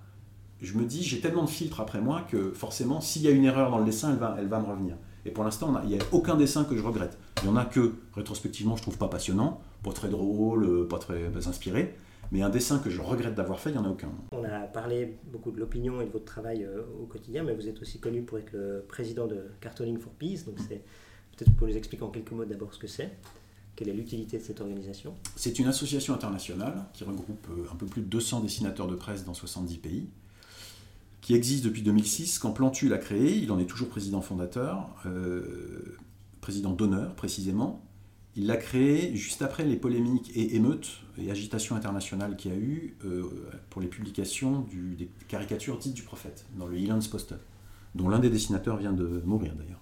Je 0.61 0.77
me 0.77 0.85
dis, 0.85 1.03
j'ai 1.03 1.21
tellement 1.21 1.45
de 1.45 1.50
filtres 1.50 1.81
après 1.81 2.00
moi 2.00 2.27
que 2.31 2.53
forcément, 2.53 3.00
s'il 3.00 3.23
y 3.23 3.29
a 3.29 3.31
une 3.31 3.45
erreur 3.45 3.71
dans 3.71 3.79
le 3.79 3.85
dessin, 3.85 4.12
elle 4.12 4.19
va, 4.19 4.37
elle 4.39 4.49
va 4.49 4.61
me 4.61 4.67
revenir. 4.67 4.97
Et 5.25 5.31
pour 5.31 5.45
l'instant, 5.45 5.75
il 5.83 5.89
n'y 5.91 5.99
a 5.99 6.05
aucun 6.12 6.37
dessin 6.37 6.65
que 6.65 6.77
je 6.77 6.83
regrette. 6.83 7.19
Il 7.43 7.47
y 7.47 7.49
en 7.49 7.57
a 7.57 7.65
que, 7.65 7.95
rétrospectivement, 8.15 8.77
je 8.77 8.83
trouve 8.83 8.99
pas 8.99 9.09
passionnant, 9.09 9.61
pas 9.83 9.93
très 9.93 10.09
drôle, 10.09 10.65
euh, 10.65 10.89
pas 10.89 10.99
très 10.99 11.31
inspiré. 11.47 11.97
Mais 12.33 12.43
un 12.43 12.49
dessin 12.49 12.79
que 12.79 12.91
je 12.91 13.00
regrette 13.00 13.35
d'avoir 13.35 13.59
fait, 13.59 13.71
il 13.71 13.73
n'y 13.73 13.79
en 13.79 13.85
a 13.85 13.91
aucun. 13.91 14.11
On 14.31 14.45
a 14.45 14.61
parlé 14.61 15.19
beaucoup 15.33 15.50
de 15.50 15.59
l'opinion 15.59 16.00
et 16.00 16.07
de 16.07 16.11
votre 16.11 16.27
travail 16.27 16.65
euh, 16.65 16.83
au 17.03 17.07
quotidien, 17.07 17.43
mais 17.43 17.55
vous 17.55 17.69
êtes 17.69 17.83
aussi 17.83 17.99
connu 17.99 18.23
pour 18.23 18.39
être 18.39 18.53
le 18.53 18.85
président 18.87 19.27
de 19.27 19.47
Cartooning 19.61 19.99
for 19.99 20.12
Peace. 20.12 20.45
Donc 20.47 20.59
c'est 20.59 20.85
peut-être 21.37 21.55
pour 21.57 21.67
nous 21.67 21.77
expliquer 21.77 22.05
en 22.05 22.11
quelques 22.11 22.31
mots 22.31 22.45
d'abord 22.45 22.73
ce 22.73 22.79
que 22.79 22.87
c'est. 22.87 23.11
Quelle 23.81 23.89
est 23.89 23.95
l'utilité 23.95 24.37
de 24.37 24.43
cette 24.43 24.61
organisation 24.61 25.15
C'est 25.37 25.59
une 25.59 25.67
association 25.67 26.13
internationale 26.13 26.85
qui 26.93 27.03
regroupe 27.03 27.47
euh, 27.49 27.65
un 27.73 27.77
peu 27.77 27.87
plus 27.87 28.03
de 28.03 28.09
200 28.09 28.41
dessinateurs 28.41 28.87
de 28.87 28.95
presse 28.95 29.25
dans 29.25 29.33
70 29.33 29.79
pays, 29.79 30.07
qui 31.23 31.35
existe 31.35 31.65
depuis 31.65 31.81
2006, 31.81 32.41
quand 32.41 32.53
Plantu 32.53 32.91
l'a 32.91 32.99
créé, 32.99 33.39
il 33.39 33.51
en 33.51 33.59
est 33.59 33.65
toujours 33.65 33.89
président 33.89 34.21
fondateur, 34.21 34.95
euh, 35.07 35.97
président 36.43 36.73
d'honneur 36.73 37.15
précisément. 37.15 37.83
Il 38.37 38.49
l'a 38.49 38.59
créé 38.59 39.17
juste 39.17 39.41
après 39.41 39.65
les 39.65 39.77
polémiques 39.77 40.31
et 40.35 40.57
émeutes 40.57 41.01
et 41.17 41.31
agitations 41.31 41.75
internationales 41.75 42.37
qu'il 42.37 42.53
y 42.53 42.55
a 42.55 42.59
eu 42.59 42.99
euh, 43.07 43.31
pour 43.71 43.81
les 43.81 43.89
publications 43.89 44.67
des 44.71 45.09
caricatures 45.27 45.79
dites 45.79 45.95
du 45.95 46.03
prophète 46.03 46.45
dans 46.59 46.67
le 46.67 46.77
Elands 46.77 47.01
Post, 47.11 47.35
dont 47.95 48.11
l'un 48.11 48.19
des 48.19 48.29
dessinateurs 48.29 48.77
vient 48.77 48.93
de 48.93 49.23
mourir 49.25 49.55
d'ailleurs. 49.55 49.81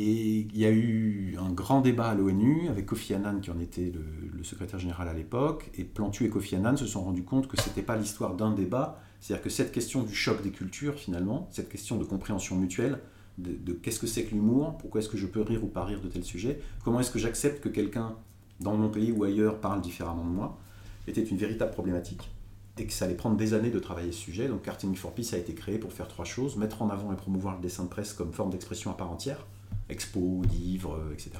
Et 0.00 0.46
il 0.52 0.56
y 0.56 0.64
a 0.64 0.70
eu 0.70 1.36
un 1.40 1.50
grand 1.50 1.80
débat 1.80 2.10
à 2.10 2.14
l'ONU 2.14 2.68
avec 2.68 2.86
Kofi 2.86 3.14
Annan 3.14 3.40
qui 3.40 3.50
en 3.50 3.58
était 3.58 3.92
le, 3.92 4.44
secrétaire 4.44 4.78
général 4.78 5.08
à 5.08 5.12
l'époque, 5.12 5.70
et 5.76 5.82
Plantu 5.82 6.24
et 6.24 6.28
Kofi 6.28 6.54
Annan 6.54 6.76
se 6.76 6.86
sont 6.86 7.02
rendus 7.02 7.24
compte 7.24 7.48
que 7.48 7.60
ce 7.60 7.68
n'était 7.68 7.82
pas 7.82 7.96
l'histoire 7.96 8.34
d'un 8.34 8.52
débat, 8.52 9.00
c'est-à-dire 9.20 9.42
que 9.42 9.50
cette 9.50 9.72
question 9.72 10.04
du 10.04 10.14
choc 10.14 10.40
des 10.42 10.50
cultures 10.50 10.94
finalement, 10.94 11.48
cette 11.50 11.68
question 11.68 11.98
de 11.98 12.04
compréhension 12.04 12.54
mutuelle, 12.54 13.00
de, 13.36 13.72
qu'est-ce 13.72 13.98
que 13.98 14.06
c'est 14.06 14.24
que 14.24 14.34
l'humour, 14.34 14.78
pourquoi 14.78 15.00
est-ce 15.00 15.08
que 15.08 15.16
je 15.16 15.26
peux 15.26 15.42
rire 15.42 15.62
ou 15.64 15.66
pas 15.66 15.84
rire 15.84 16.00
de 16.00 16.08
tel 16.08 16.22
sujet, 16.22 16.60
comment 16.84 17.00
est-ce 17.00 17.10
que 17.10 17.18
j'accepte 17.18 17.62
que 17.62 17.68
quelqu'un 17.68 18.14
dans 18.60 18.76
mon 18.76 18.88
pays 18.88 19.12
ou 19.12 19.24
ailleurs 19.24 19.60
parle 19.60 19.80
différemment 19.80 20.24
de 20.24 20.30
moi, 20.30 20.58
était 21.06 21.22
une 21.22 21.36
véritable 21.36 21.72
problématique. 21.72 22.30
Et 22.78 22.86
que 22.86 22.92
ça 22.92 23.06
allait 23.06 23.14
prendre 23.14 23.36
des 23.36 23.54
années 23.54 23.70
de 23.70 23.78
travailler 23.78 24.12
ce 24.12 24.18
sujet. 24.18 24.46
Donc 24.46 24.62
Cartooning 24.62 24.96
for 24.96 25.12
Peace 25.12 25.30
a 25.32 25.38
été 25.38 25.54
créé 25.54 25.78
pour 25.78 25.92
faire 25.92 26.06
trois 26.06 26.24
choses, 26.24 26.56
mettre 26.56 26.82
en 26.82 26.90
avant 26.90 27.12
et 27.12 27.16
promouvoir 27.16 27.56
le 27.56 27.62
dessin 27.62 27.84
de 27.84 27.88
presse 27.88 28.12
comme 28.12 28.32
forme 28.32 28.50
d'expression 28.50 28.90
à 28.90 28.94
part 28.94 29.10
entière, 29.10 29.44
expos, 29.88 30.46
livres, 30.46 31.00
etc. 31.12 31.30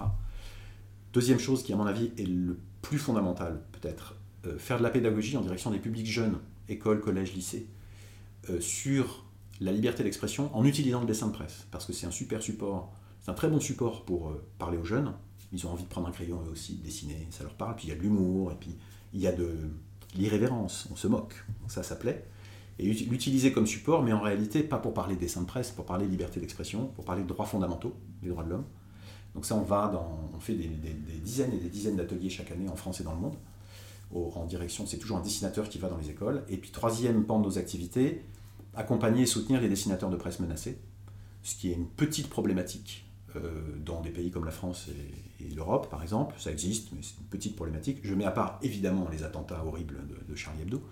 Deuxième 1.13 1.39
chose 1.39 1.63
qui 1.63 1.73
à 1.73 1.77
mon 1.77 1.87
avis 1.87 2.13
est 2.19 2.27
le 2.27 2.59
plus 2.83 2.99
fondamental 2.99 3.61
peut-être, 3.73 4.17
euh, 4.47 4.59
faire 4.59 4.79
de 4.79 4.83
la 4.83 4.91
pédagogie 4.91 5.37
en 5.37 5.41
direction 5.41 5.71
des 5.71 5.79
publics 5.79 6.07
jeunes, 6.07 6.39
écoles, 6.69 7.01
collèges, 7.01 7.35
lycées, 7.35 7.67
euh, 8.51 8.61
sur 8.61 9.25
la 9.61 9.73
liberté 9.73 10.05
d'expression 10.05 10.55
en 10.57 10.65
utilisant 10.65 11.01
le 11.01 11.07
dessin 11.07 11.29
de 11.29 11.33
presse, 11.33 11.67
parce 11.71 11.87
que 11.87 11.93
c'est 11.93 12.07
un 12.07 12.11
super 12.11 12.43
support, 12.43 12.93
c'est 13.21 13.31
un 13.31 13.35
très 13.35 13.49
bon 13.49 13.59
support 13.59 14.05
pour 14.05 14.29
euh, 14.29 14.45
parler 14.59 14.79
aux 14.79 14.85
jeunes. 14.85 15.13
Ils 15.53 15.67
ont 15.67 15.71
envie 15.71 15.85
de 15.85 15.89
prendre 15.89 16.09
un 16.09 16.13
crayon 16.13 16.43
eux 16.47 16.51
aussi, 16.51 16.75
dessiner, 16.75 17.27
ça 17.31 17.43
leur 17.43 17.55
parle. 17.55 17.75
Puis 17.75 17.87
il 17.87 17.89
y 17.89 17.93
a 17.93 17.97
de 17.97 18.03
l'humour, 18.03 18.53
et 18.53 18.55
puis 18.55 18.77
il 19.15 19.21
y 19.21 19.27
a 19.27 19.33
de 19.33 19.51
l'irrévérence, 20.15 20.89
on 20.93 20.97
se 20.97 21.09
moque, 21.09 21.35
ça, 21.69 21.83
ça 21.83 21.97
plaît. 21.97 22.29
Et 22.79 22.93
l'utiliser 22.93 23.53
comme 23.53 23.67
support, 23.67 24.03
mais 24.03 24.13
en 24.13 24.21
réalité 24.21 24.63
pas 24.63 24.79
pour 24.79 24.95
parler 24.95 25.17
dessin 25.17 25.41
de 25.41 25.47
presse, 25.47 25.71
pour 25.71 25.85
parler 25.85 26.07
liberté 26.07 26.39
d'expression, 26.39 26.87
pour 26.95 27.05
parler 27.05 27.23
de 27.23 27.29
droits 27.29 27.47
fondamentaux, 27.47 27.95
des 28.23 28.29
droits 28.29 28.45
de 28.45 28.51
l'homme. 28.51 28.65
Donc 29.35 29.45
ça, 29.45 29.57
on 29.57 29.63
va 29.63 29.89
dans, 29.89 30.39
fait 30.41 30.55
des, 30.55 30.69
dizaines 31.23 31.53
et 31.53 31.59
des 31.59 31.69
dizaines 31.69 31.97
d'ateliers 31.97 32.31
chaque 32.31 32.51
année 32.53 32.69
en 32.69 32.77
France 32.77 33.01
et 33.01 33.05
dans 33.05 33.15
le 33.15 33.21
monde, 33.21 33.35
en 34.15 34.47
direction, 34.47 34.87
c'est 34.87 34.97
toujours 34.99 35.19
un 35.19 35.23
dessinateur 35.23 35.69
qui 35.69 35.79
va 35.79 35.89
dans 35.89 35.99
les 35.99 36.11
écoles. 36.11 36.45
Et 36.49 36.57
puis 36.57 36.71
troisième 36.71 37.25
pan 37.25 37.41
de 37.41 37.45
nos 37.45 37.59
activités, 37.59 38.23
accompagner 38.75 39.23
et 39.23 39.27
soutenir 39.27 39.61
les 39.61 39.69
dessinateurs 39.69 40.11
de 40.11 40.17
presse 40.17 40.41
menacés, 40.41 40.79
ce 41.43 41.57
qui 41.57 41.71
est 41.71 41.75
une 41.75 41.89
petite 41.89 42.31
problématique 42.31 43.05
euh, 43.37 43.77
dans 43.85 44.01
des 44.01 44.11
pays 44.11 44.31
comme 44.31 44.45
la 44.45 44.51
France 44.51 44.89
et, 45.41 45.55
l'Europe, 45.55 45.89
par 45.91 46.03
exemple. 46.03 46.35
Ça 46.39 46.51
existe, 46.51 46.93
mais 46.93 47.01
c'est 47.03 47.19
une 47.19 47.27
petite 47.27 47.57
problématique. 47.57 47.99
Je 48.03 48.15
mets 48.15 48.25
à 48.25 48.31
part 48.31 48.59
évidemment 48.63 49.09
les 49.11 49.23
attentats 49.23 49.65
horribles 49.65 49.99
de, 50.29 50.35
Charlie 50.35 50.63
Hebdo. 50.63 50.83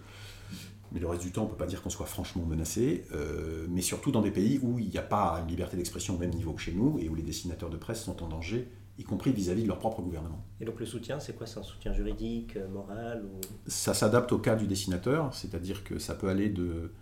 Mais 0.93 1.01
le 1.01 1.07
reste 1.07 1.23
du 1.23 1.33
temps, 1.33 1.43
on 1.43 1.45
ne 1.47 1.51
peut 1.51 1.57
pas 1.57 1.67
dire 1.67 1.83
qu'on 1.83 1.91
soit 1.91 2.07
franchement 2.07 2.45
menacé, 2.45 3.05
euh, 3.13 3.67
mais 3.69 3.83
surtout 3.83 4.13
dans 4.13 4.23
des 4.23 4.31
pays 4.31 4.61
où 4.63 4.79
il 4.79 4.89
n'y 4.89 4.99
a 4.99 5.03
pas 5.03 5.41
une 5.43 5.49
liberté 5.49 5.77
d'expression 5.77 6.15
au 6.15 6.19
même 6.19 6.31
niveau 6.31 6.53
que 6.53 6.61
chez 6.61 6.73
nous 6.73 6.99
et 7.01 7.09
où 7.09 7.15
les 7.15 7.23
dessinateurs 7.23 7.71
de 7.71 7.77
presse 7.77 8.03
sont 8.03 8.23
en 8.23 8.29
danger, 8.29 8.69
y 8.99 9.05
compris 9.05 9.33
vis-à-vis 9.33 9.63
de 9.63 9.69
leur 9.69 9.79
propre 9.79 10.01
gouvernement. 10.01 10.43
Et 10.61 10.65
donc 10.65 10.81
le 10.81 10.87
soutien, 10.87 11.21
c'est 11.21 11.37
quoi? 11.37 11.47
C'est 11.47 11.59
un 11.59 11.65
soutien 11.65 11.93
juridique, 11.93 12.57
euh, 12.57 12.69
moral 12.69 13.25
ou... 13.25 13.41
Ça 13.67 13.95
s'adapte 13.95 14.33
au 14.33 14.39
cas 14.39 14.57
du 14.57 14.67
dessinateur, 14.67 15.35
c'est-à-dire 15.35 15.85
que 15.85 15.99
ça 15.99 16.15
peut 16.15 16.29
aller 16.29 16.49
de 16.49 16.93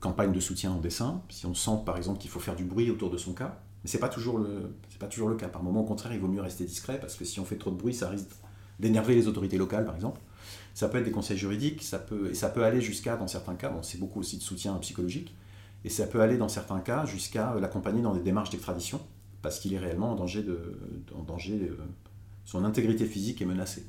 campagne 0.00 0.32
de 0.32 0.40
soutien 0.40 0.72
en 0.72 0.80
dessin, 0.80 1.22
si 1.28 1.46
on 1.46 1.54
sent 1.54 1.82
par 1.86 1.96
exemple 1.96 2.18
qu'il 2.18 2.30
faut 2.30 2.40
faire 2.40 2.56
du 2.56 2.64
bruit 2.64 2.90
autour 2.90 3.10
de 3.10 3.18
son 3.18 3.34
cas, 3.34 3.60
mais 3.84 3.90
ce 3.90 3.96
n'est 3.96 4.00
pas, 4.00 4.08
toujours 4.08 4.38
le, 4.38 4.74
pas 4.98 5.06
toujours 5.06 5.28
le 5.28 5.36
cas. 5.36 5.48
Par 5.48 5.62
moment, 5.62 5.80
au 5.80 5.84
contraire, 5.84 6.12
il 6.12 6.20
vaut 6.20 6.28
mieux 6.28 6.40
rester 6.40 6.64
discret, 6.64 6.98
parce 7.00 7.14
que 7.14 7.24
si 7.24 7.40
on 7.40 7.44
fait 7.44 7.56
trop 7.56 7.70
de 7.70 7.76
bruit, 7.76 7.94
ça 7.94 8.08
risque 8.08 8.28
d'énerver 8.78 9.14
les 9.14 9.28
autorités 9.28 9.58
locales, 9.58 9.84
par 9.84 9.94
exemple. 9.94 10.20
Ça 10.74 10.88
peut 10.88 10.98
être 10.98 11.04
des 11.04 11.10
conseils 11.10 11.36
juridiques, 11.36 11.82
ça 11.82 11.98
peut, 11.98 12.30
et 12.30 12.34
ça 12.34 12.48
peut 12.48 12.64
aller 12.64 12.80
jusqu'à, 12.80 13.16
dans 13.16 13.28
certains 13.28 13.54
cas, 13.54 13.68
bon, 13.68 13.82
c'est 13.82 13.98
beaucoup 13.98 14.20
aussi 14.20 14.38
de 14.38 14.42
soutien 14.42 14.74
psychologique, 14.76 15.34
et 15.84 15.88
ça 15.88 16.06
peut 16.06 16.20
aller 16.20 16.38
dans 16.38 16.48
certains 16.48 16.80
cas 16.80 17.04
jusqu'à 17.04 17.54
l'accompagner 17.60 18.02
dans 18.02 18.14
des 18.14 18.22
démarches 18.22 18.50
d'extradition, 18.50 19.00
parce 19.42 19.58
qu'il 19.58 19.74
est 19.74 19.78
réellement 19.78 20.12
en 20.12 20.14
danger, 20.14 20.42
de, 20.42 20.78
en 21.14 21.22
danger 21.22 21.58
euh, 21.60 21.76
son 22.44 22.64
intégrité 22.64 23.04
physique 23.04 23.42
est 23.42 23.46
menacée. 23.46 23.84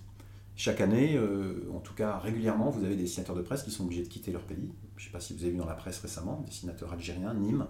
Chaque 0.56 0.82
année, 0.82 1.16
euh, 1.16 1.70
en 1.74 1.80
tout 1.80 1.94
cas 1.94 2.18
régulièrement, 2.18 2.70
vous 2.70 2.84
avez 2.84 2.96
des 2.96 3.04
dessinateurs 3.04 3.36
de 3.36 3.42
presse 3.42 3.64
qui 3.64 3.72
sont 3.72 3.86
obligés 3.86 4.04
de 4.04 4.08
quitter 4.08 4.32
leur 4.32 4.44
pays. 4.44 4.72
Je 4.98 5.04
ne 5.04 5.06
sais 5.06 5.12
pas 5.12 5.20
si 5.20 5.34
vous 5.34 5.44
avez 5.44 5.52
vu 5.52 5.58
dans 5.58 5.66
la 5.66 5.74
presse 5.74 6.00
récemment, 6.00 6.40
un 6.42 6.46
dessinateur 6.46 6.92
algérien, 6.94 7.34
Nîmes, 7.34 7.66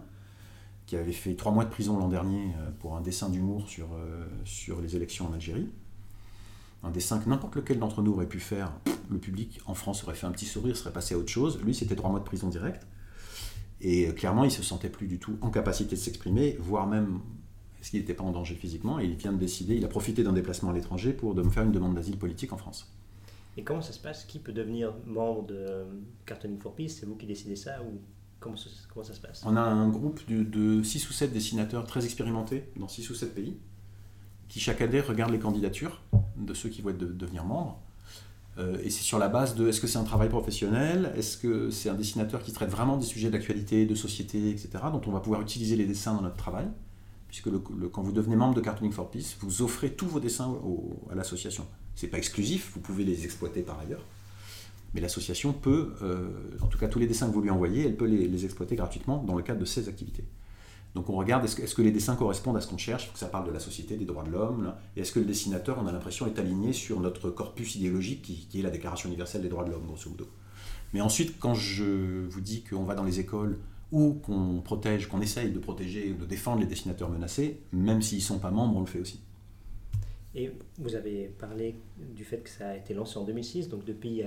qui 0.86 0.98
avait 0.98 1.14
fait 1.14 1.36
trois 1.36 1.52
mois 1.52 1.64
de 1.64 1.70
prison 1.70 1.98
l'an 1.98 2.10
dernier 2.10 2.54
euh, 2.58 2.72
pour 2.80 2.98
un 2.98 3.02
dessin 3.02 3.30
d'humour 3.30 3.70
sur, 3.70 3.90
sur 4.44 4.82
les 4.82 4.96
élections 4.96 5.28
en 5.28 5.34
Algérie. 5.34 5.70
Un 6.84 6.92
dessin 6.92 7.20
que 7.20 7.30
n'importe 7.30 7.56
lequel 7.56 7.80
d'entre 7.80 8.02
nous 8.02 8.12
aurait 8.14 8.28
pu 8.28 8.40
faire. 8.40 8.72
Le 9.10 9.18
public 9.18 9.60
en 9.66 9.74
France 9.74 10.04
aurait 10.04 10.16
fait 10.16 10.28
un 10.28 10.32
petit 10.32 10.46
sourire, 10.46 10.76
serait 10.76 10.94
passé 10.94 11.16
à 11.16 11.18
autre 11.18 11.30
chose. 11.30 11.62
Lui, 11.64 11.74
c'était 11.74 11.96
trois 11.96 12.10
mois 12.10 12.20
de 12.20 12.26
prison 12.26 12.50
directe. 12.50 12.86
Et 13.82 14.08
clairement, 14.14 14.44
il 14.44 14.52
se 14.52 14.64
sentait 14.64 14.90
plus 14.90 15.08
du 15.08 15.20
tout 15.20 15.38
en 15.42 15.50
capacité 15.50 15.96
de 15.96 16.02
s'exprimer, 16.02 16.58
voire 16.60 16.88
même 16.88 17.20
parce 17.84 17.90
qu'il 17.90 18.00
n'était 18.00 18.14
pas 18.14 18.24
en 18.24 18.32
danger 18.32 18.56
physiquement, 18.56 18.98
et 19.02 19.04
il 19.04 19.16
vient 19.16 19.34
de 19.34 19.38
décider, 19.38 19.76
il 19.76 19.84
a 19.84 19.90
profité 19.90 20.24
d'un 20.24 20.32
déplacement 20.32 20.70
à 20.70 20.74
l'étranger 20.74 21.12
pour 21.12 21.36
de 21.36 21.42
me 21.42 21.50
faire 21.50 21.64
une 21.64 21.74
demande 21.74 21.96
d'asile 21.96 22.18
politique 22.18 22.54
en 22.54 22.58
France. 22.58 22.90
Et 23.58 23.64
comment 23.64 23.82
ça 23.82 23.92
se 23.92 24.00
passe? 24.00 24.24
Qui 24.24 24.40
peut 24.40 24.54
devenir 24.54 24.94
membre 25.06 25.48
de 25.48 25.84
Cartooning 26.26 26.60
for 26.62 26.74
Peace? 26.76 26.96
C'est 27.00 27.06
vous 27.06 27.18
qui 27.18 27.26
décidez 27.26 27.58
ça 27.58 27.84
ou 27.84 28.00
comment 28.40 28.56
ça, 28.56 28.70
comment 28.94 29.04
ça 29.04 29.14
se 29.14 29.20
passe? 29.20 29.44
On 29.46 29.58
a 29.58 29.62
un 29.62 29.90
groupe 29.90 30.22
de, 30.30 30.82
6 30.82 31.10
ou 31.10 31.12
7 31.12 31.34
dessinateurs 31.34 31.86
très 31.86 32.06
expérimentés 32.06 32.70
dans 32.78 32.88
6 32.88 33.10
ou 33.10 33.16
7 33.16 33.36
pays 33.36 33.58
qui 34.54 34.60
chaque 34.60 34.82
année 34.82 35.00
regardent 35.00 35.32
les 35.32 35.40
candidatures 35.40 36.00
de 36.38 36.54
ceux 36.54 36.70
qui 36.70 36.84
vont 36.84 36.92
être 36.92 37.00
devenir 37.00 37.44
membres. 37.44 37.82
Euh, 38.60 38.78
et 38.84 38.92
c'est 38.92 39.02
sur 39.02 39.18
la 39.18 39.28
base 39.28 39.56
de 39.56 39.68
est-ce 39.68 39.82
que 39.82 39.88
c'est 39.88 39.98
un 39.98 40.04
travail 40.04 40.30
professionnel, 40.30 41.12
est-ce 41.18 41.38
que 41.38 41.72
c'est 41.72 41.90
un 41.90 41.96
dessinateur 41.96 42.44
qui 42.44 42.52
traite 42.52 42.70
vraiment 42.70 42.98
des 42.98 43.06
sujets 43.06 43.32
d'actualité, 43.32 43.88
de 43.88 43.96
société, 43.96 44.52
etc., 44.52 44.70
dont 44.92 45.02
on 45.08 45.12
va 45.12 45.22
pouvoir 45.22 45.42
utiliser 45.42 45.76
les 45.76 45.88
dessins 45.88 46.14
dans 46.14 46.22
notre 46.22 46.36
travail? 46.36 46.68
Puisque 47.30 47.50
quand 47.92 48.04
vous 48.04 48.12
devenez 48.12 48.36
membre 48.36 48.54
de 48.54 48.62
Cartooning 48.62 48.94
for 48.94 49.10
Peace, 49.10 49.38
vous 49.40 49.64
offrez 49.64 49.90
tous 49.90 50.06
vos 50.06 50.20
dessins 50.20 50.56
à 51.12 51.16
l'association. 51.16 51.66
C'est 51.96 52.06
pas 52.06 52.20
exclusif, 52.20 52.74
vous 52.76 52.80
pouvez 52.80 53.06
les 53.06 53.26
exploiter 53.26 53.64
par 53.64 53.80
ailleurs. 53.80 54.06
Mais 54.94 55.02
l'association 55.02 55.52
peut, 55.52 55.96
euh, 56.04 56.30
en 56.62 56.68
tout 56.68 56.78
cas 56.78 56.88
tous 56.88 57.00
les 57.00 57.08
dessins 57.08 57.28
que 57.28 57.34
vous 57.34 57.42
lui 57.42 57.50
envoyez, 57.50 57.88
elle 57.88 57.98
peut 57.98 58.06
les, 58.06 58.46
exploiter 58.46 58.76
gratuitement 58.76 59.24
dans 59.24 59.34
le 59.34 59.42
cadre 59.42 59.62
de 59.62 59.66
ses 59.66 59.90
activités. 59.90 60.26
Donc 60.96 61.10
on 61.10 61.16
regarde, 61.16 61.44
est-ce 61.44 61.76
que, 61.76 61.82
les 61.82 61.92
dessins 61.92 62.16
correspondent 62.16 62.58
à 62.58 62.62
ce 62.62 62.68
qu'on 62.68 62.78
cherche? 62.78 63.08
Faut 63.08 63.14
que 63.14 63.20
ça 63.20 63.28
parle 63.28 63.48
de 63.48 63.52
la 63.52 63.60
société, 63.60 63.98
des 63.98 64.06
droits 64.06 64.24
de 64.24 64.30
l'homme. 64.30 64.74
Et 64.96 65.02
est-ce 65.02 65.12
que 65.12 65.20
le 65.20 65.26
dessinateur, 65.26 65.80
on 65.82 65.88
a 65.88 65.92
l'impression, 65.92 66.28
est 66.28 66.38
aligné 66.38 66.72
sur 66.72 67.00
notre 67.00 67.30
corpus 67.32 67.76
idéologique 67.76 68.22
qui, 68.22 68.60
est 68.60 68.64
la 68.64 68.70
Déclaration 68.70 69.10
universelle 69.10 69.42
des 69.42 69.50
droits 69.50 69.64
de 69.64 69.72
l'homme, 69.72 69.88
grosso 69.88 70.10
modo? 70.10 70.28
Mais 70.94 71.02
ensuite, 71.02 71.40
quand 71.40 71.56
je 71.56 72.28
vous 72.28 72.42
dis 72.42 72.64
qu'on 72.64 72.84
va 72.84 72.94
dans 72.94 73.04
les 73.04 73.20
écoles 73.20 73.58
ou 73.92 74.14
qu'on 74.14 74.62
protège, 74.64 75.08
qu'on 75.08 75.22
essaye 75.22 75.52
de 75.52 75.60
protéger 75.60 76.12
ou 76.12 76.22
de 76.22 76.26
défendre 76.26 76.60
les 76.60 76.68
dessinateurs 76.68 77.10
menacés, 77.10 77.62
même 77.72 78.04
s'ils 78.04 78.20
ne 78.20 78.24
sont 78.24 78.40
pas 78.40 78.52
membres, 78.52 78.78
on 78.78 78.82
le 78.82 78.86
fait 78.86 79.00
aussi. 79.00 79.20
Et 80.36 80.52
vous 80.78 80.96
avez 80.96 81.28
parlé 81.28 81.76
du 81.98 82.24
fait 82.24 82.38
que 82.40 82.50
ça 82.50 82.70
a 82.70 82.76
été 82.76 82.94
lancé 82.94 83.18
en 83.18 83.24
2006, 83.24 83.70
donc 83.70 83.84
depuis 83.86 84.22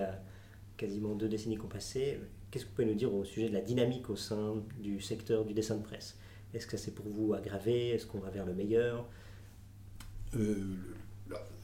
quasiment 0.76 1.14
deux 1.14 1.28
décennies 1.28 1.56
qu'on 1.56 1.68
passé. 1.68 2.18
Qu'est-ce 2.50 2.64
que 2.64 2.70
vous 2.70 2.76
pouvez 2.76 2.88
nous 2.88 2.94
dire 2.94 3.12
au 3.12 3.24
sujet 3.24 3.48
de 3.48 3.54
la 3.54 3.60
dynamique 3.60 4.10
au 4.10 4.16
sein 4.16 4.54
du 4.80 5.00
secteur 5.00 5.44
du 5.44 5.54
dessin 5.54 5.76
de 5.76 5.82
presse? 5.82 6.16
Est-ce 6.56 6.66
que 6.66 6.76
c'est 6.76 6.94
pour 6.94 7.06
vous 7.06 7.34
aggravé? 7.34 7.90
Est-ce 7.90 8.06
qu'on 8.06 8.18
va 8.18 8.30
vers 8.30 8.46
le 8.46 8.54
meilleur? 8.54 9.06
Euh, 10.34 10.54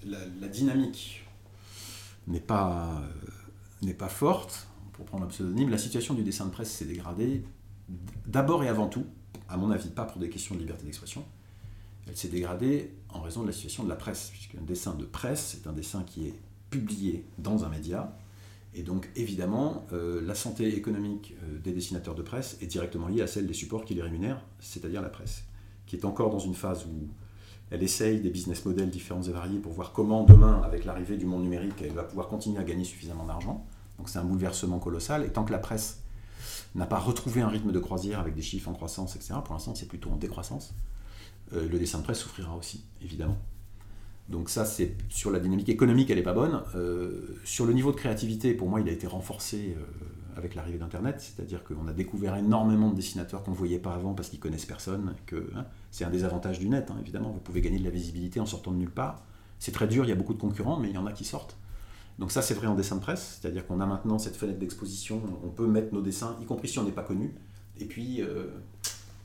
la, 0.05 0.49
dynamique 0.49 1.25
n'est 2.27 2.41
pas, 2.41 3.03
euh, 3.85 3.95
pas 3.95 4.09
forte, 4.09 4.69
pour 4.93 5.07
prendre 5.07 5.25
un 5.25 5.29
pseudonyme. 5.29 5.71
La 5.71 5.79
situation 5.79 6.13
du 6.13 6.23
dessin 6.23 6.45
de 6.45 6.51
presse 6.51 6.71
s'est 6.71 6.85
dégradée 6.85 7.43
d'abord 8.27 8.65
et 8.65 8.69
avant 8.69 8.89
tout, 8.89 9.07
à 9.49 9.57
mon 9.57 9.71
avis, 9.71 9.89
pas 9.89 10.05
pour 10.05 10.21
des 10.21 10.29
questions 10.29 10.55
de 10.55 10.61
liberté 10.61 10.85
d'expression, 10.85 11.25
elle 12.07 12.17
s'est 12.17 12.29
dégradée 12.29 12.93
en 13.09 13.23
raison 13.23 13.43
de 13.43 13.47
la 13.47 13.53
situation 13.53 13.85
de 13.85 13.89
la 13.89 13.97
presse, 13.97 14.31
puisqu'un 14.31 14.61
dessin 14.61 14.95
de 14.95 15.05
presse, 15.05 15.57
c'est 15.57 15.69
un 15.69 15.73
dessin 15.73 16.03
qui 16.05 16.29
est 16.29 16.35
publié 16.71 17.25
dans 17.39 17.65
un 17.65 17.69
média, 17.69 18.17
et 18.75 18.83
donc, 18.83 19.11
évidemment, 19.17 19.85
euh, 19.93 20.23
la 20.25 20.35
santé 20.35 20.75
économique 20.77 21.35
euh, 21.43 21.59
des 21.59 21.73
dessinateurs 21.73 22.15
de 22.15 22.23
presse 22.23 22.57
est 22.63 22.67
directement 22.67 23.09
liée 23.09 23.21
à 23.21 23.27
celle 23.27 23.47
des 23.47 23.53
supports 23.53 23.85
qui 23.85 23.95
les 23.95 24.03
rémunèrent, 24.03 24.43
c'est-à-dire 24.61 25.03
la 25.03 25.11
presse, 25.11 25.45
qui 25.87 25.97
est 25.97 26.05
encore 26.07 26.31
dans 26.31 26.39
une 26.39 26.55
phase 26.55 26.87
où 26.87 27.09
elle 27.71 27.83
essaye 27.83 28.21
des 28.21 28.31
business 28.31 28.65
models 28.65 28.91
différents 28.91 29.23
et 29.23 29.31
variés 29.31 29.59
pour 29.59 29.73
voir 29.73 29.93
comment 29.93 30.25
demain, 30.25 30.63
avec 30.63 30.85
l'arrivée 30.85 31.17
du 31.17 31.27
monde 31.27 31.43
numérique, 31.43 31.83
elle 31.83 31.93
va 31.93 32.03
pouvoir 32.03 32.29
continuer 32.29 32.59
à 32.59 32.65
gagner 32.65 32.85
suffisamment 32.85 33.25
d'argent. 33.25 33.67
Donc 33.99 34.09
c'est 34.09 34.19
un 34.19 34.25
bouleversement 34.25 34.79
colossal. 34.79 35.25
Et 35.25 35.29
tant 35.29 35.45
que 35.45 35.53
la 35.53 35.59
presse 35.59 36.03
n'a 36.75 36.87
pas 36.87 36.99
retrouvé 36.99 37.43
un 37.43 37.49
rythme 37.49 37.73
de 37.73 37.79
croisière 37.79 38.21
avec 38.21 38.35
des 38.35 38.43
chiffres 38.43 38.69
en 38.69 38.75
croissance, 38.75 39.17
etc., 39.17 39.35
pour 39.45 39.55
l'instant 39.55 39.75
c'est 39.75 39.87
plutôt 39.87 40.11
en 40.11 40.17
décroissance, 40.17 40.75
euh, 41.55 41.69
le 41.69 41.79
dessin 41.79 41.99
de 41.99 42.05
presse 42.05 42.21
souffrira 42.21 42.57
aussi, 42.57 42.85
évidemment. 43.03 43.37
Donc 44.29 44.49
ça, 44.51 44.65
c'est 44.65 44.95
sur 45.09 45.31
la 45.31 45.41
dynamique 45.41 45.69
économique, 45.69 46.11
elle 46.11 46.17
n'est 46.17 46.23
pas 46.23 46.33
bonne. 46.33 46.63
Euh, 46.75 47.37
sur 47.45 47.67
le 47.67 47.73
niveau 47.73 47.91
de 47.91 47.97
créativité, 47.97 48.55
pour 48.55 48.69
moi, 48.69 48.81
il 48.81 48.89
a 48.89 48.93
été 48.93 49.07
renforcé 49.07 49.77
euh, 49.77 50.39
avec 50.39 50.55
l'arrivée 50.55 50.79
d'Internet, 50.79 51.17
c'est-à-dire 51.19 51.65
qu'on 51.65 51.87
a 51.87 51.93
découvert 51.93 52.37
énormément 52.37 52.91
de 52.91 52.95
dessinateurs 52.95 53.43
qu'on 53.43 53.51
ne 53.51 53.57
voyait 53.57 53.79
pas 53.79 53.95
avant 53.95 54.15
parce 54.15 54.29
qu'ils 54.29 54.41
connaissent 54.41 54.65
personne. 54.65 55.15
Que 55.27 55.51
hein, 55.57 55.67
c'est 55.91 56.05
un 56.05 56.11
des 56.11 56.25
avantages 56.25 56.59
du 56.59 56.69
net, 56.69 56.91
hein, 56.91 56.97
évidemment. 57.01 57.31
Vous 57.31 57.41
pouvez 57.41 57.61
gagner 57.61 57.79
de 57.79 57.85
la 57.85 57.91
visibilité 57.91 58.41
en 58.41 58.47
sortant 58.47 58.71
de 58.71 58.77
nulle 58.77 58.91
part. 58.91 59.23
C'est 59.59 59.73
très 59.73 59.87
dur, 59.87 60.05
il 60.05 60.09
y 60.09 60.13
a 60.13 60.17
beaucoup 60.17 60.35
de 60.35 60.41
concurrents, 60.41 60.79
mais 60.79 60.89
il 60.89 60.95
y 60.95 60.99
en 60.99 61.07
a 61.07 61.13
qui 61.13 61.25
sortent. 61.25 61.57
Donc 62.19 62.31
ça, 62.31 62.43
c'est 62.43 62.55
vrai 62.55 62.67
en 62.67 62.75
dessin 62.75 62.97
de 62.97 63.01
presse, 63.01 63.39
c'est-à-dire 63.41 63.67
qu'on 63.67 63.81
a 63.81 63.87
maintenant 63.87 64.19
cette 64.19 64.37
fenêtre 64.37 64.59
d'exposition, 64.59 65.23
on 65.45 65.49
peut 65.49 65.67
mettre 65.67 65.95
nos 65.95 66.03
dessins, 66.03 66.37
y 66.41 66.45
compris 66.45 66.69
si 66.69 66.79
on 66.79 66.85
n'est 66.85 66.93
pas 66.93 67.03
connu. 67.03 67.35
Et 67.79 67.87
puis, 67.87 68.21
euh, 68.21 68.47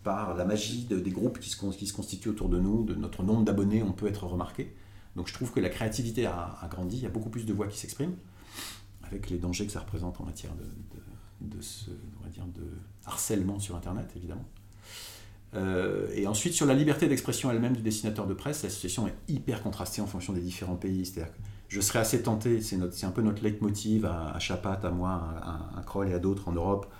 par 0.04 0.36
la 0.36 0.46
magie 0.46 0.86
des 0.86 1.12
groupes 1.12 1.39
qui 1.39 1.50
se, 1.50 1.58
qui 1.75 1.86
se 1.86 1.94
constituent 1.94 2.30
autour 2.30 2.50
de 2.50 2.60
nous, 2.60 2.84
de 2.84 2.96
notre 2.96 3.24
nombre 3.24 3.44
d'abonnés, 3.44 3.84
on 3.84 3.92
peut 3.92 4.08
être 4.08 4.25
remarqué. 4.25 4.74
Donc 5.18 5.28
je 5.28 5.34
trouve 5.34 5.52
que 5.52 5.60
la 5.60 5.70
créativité 5.70 6.28
a, 6.28 6.68
grandi, 6.70 6.98
il 6.98 7.04
y 7.04 7.08
a 7.08 7.10
beaucoup 7.10 7.32
plus 7.32 7.46
de 7.46 7.52
voix 7.52 7.68
qui 7.68 7.78
s'expriment, 7.78 8.16
avec 9.04 9.32
les 9.32 9.40
dangers 9.40 9.66
que 9.66 9.72
ça 9.72 9.80
représente 9.80 10.22
en 10.22 10.26
matière 10.26 10.52
de, 11.42 11.62
ce, 11.62 11.90
dire, 12.32 12.46
de 12.46 12.68
harcèlement 13.04 13.60
sur 13.60 13.76
Internet, 13.76 14.12
évidemment. 14.16 14.46
Euh, 15.56 16.08
et 16.13 16.28
ensuite, 16.28 16.54
sur 16.54 16.68
la 16.68 16.76
liberté 16.76 17.08
d'expression 17.08 17.50
elle-même 17.50 17.76
du 17.76 17.82
dessinateur 17.82 18.28
de 18.28 18.36
presse, 18.36 18.62
la 18.62 18.70
situation 18.70 19.08
est 19.08 19.15
hyper 19.28 19.63
contrastée 19.63 20.02
en 20.02 20.08
fonction 20.08 20.34
des 20.34 20.41
différents 20.41 20.76
pays. 20.76 21.04
C'est-à-dire 21.04 21.34
que 21.34 21.39
je 21.68 21.82
serais 21.82 22.00
assez 22.00 22.22
tenté, 22.22 22.62
c'est 22.62 23.06
un 23.06 23.12
peu 23.12 23.24
notre 23.24 23.41
leitmotiv 23.44 24.06
à, 24.06 24.34
à 24.36 24.39
Chapat, 24.39 24.82
à 24.84 24.91
moi, 24.91 25.34
à, 25.41 25.80
à 25.80 25.84
Kroll 25.84 26.10
et 26.10 26.13
à 26.13 26.20
d'autres 26.20 26.48
en 26.48 26.52
Europe, 26.52 26.94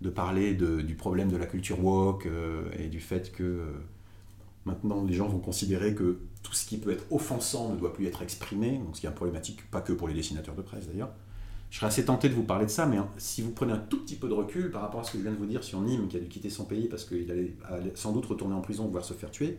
de 0.00 0.08
parler 0.08 0.54
du 0.54 0.94
problème 0.94 1.30
de 1.30 1.36
la 1.36 1.46
culture 1.46 1.84
woke 1.84 2.24
euh, 2.24 2.70
et 2.78 2.88
du 2.88 3.00
fait 3.00 3.30
que 3.30 3.42
euh, 3.42 3.72
Maintenant, 4.68 5.02
les 5.04 5.14
gens 5.14 5.26
vont 5.28 5.38
considérer 5.38 5.94
que 5.94 6.20
tout 6.42 6.52
ce 6.52 6.66
qui 6.66 6.78
peut 6.78 6.92
être 6.92 7.04
offensant 7.10 7.72
ne 7.72 7.76
doit 7.76 7.92
plus 7.92 8.06
être 8.06 8.22
exprimé, 8.22 8.78
donc 8.78 8.96
ce 8.96 9.00
qui 9.00 9.06
est 9.06 9.08
un 9.08 9.12
problématique, 9.12 9.68
pas 9.70 9.80
que 9.80 9.92
pour 9.92 10.08
les 10.08 10.14
dessinateurs 10.14 10.54
de 10.54 10.62
presse 10.62 10.86
d'ailleurs. 10.86 11.10
Je 11.70 11.76
serais 11.76 11.88
assez 11.88 12.04
tenté 12.04 12.28
de 12.28 12.34
vous 12.34 12.44
parler 12.44 12.64
de 12.64 12.70
ça, 12.70 12.86
mais 12.86 12.96
hein, 12.96 13.08
si 13.18 13.42
vous 13.42 13.50
prenez 13.50 13.72
un 13.72 13.78
tout 13.78 14.02
petit 14.02 14.16
peu 14.16 14.28
de 14.28 14.32
recul 14.34 14.70
par 14.70 14.82
rapport 14.82 15.00
à 15.00 15.04
ce 15.04 15.12
que 15.12 15.18
je 15.18 15.22
viens 15.22 15.32
de 15.32 15.36
vous 15.36 15.46
dire 15.46 15.64
sur 15.64 15.80
Nîmes, 15.80 16.08
qui 16.08 16.16
a 16.16 16.20
dû 16.20 16.28
quitter 16.28 16.48
son 16.48 16.64
pays 16.64 16.88
parce 16.88 17.04
qu'il 17.04 17.30
allait, 17.30 17.56
sans 17.94 18.12
doute 18.12 18.26
retourner 18.26 18.54
en 18.54 18.60
prison, 18.60 18.86
voire 18.86 19.04
se 19.04 19.12
faire 19.12 19.30
tuer, 19.30 19.58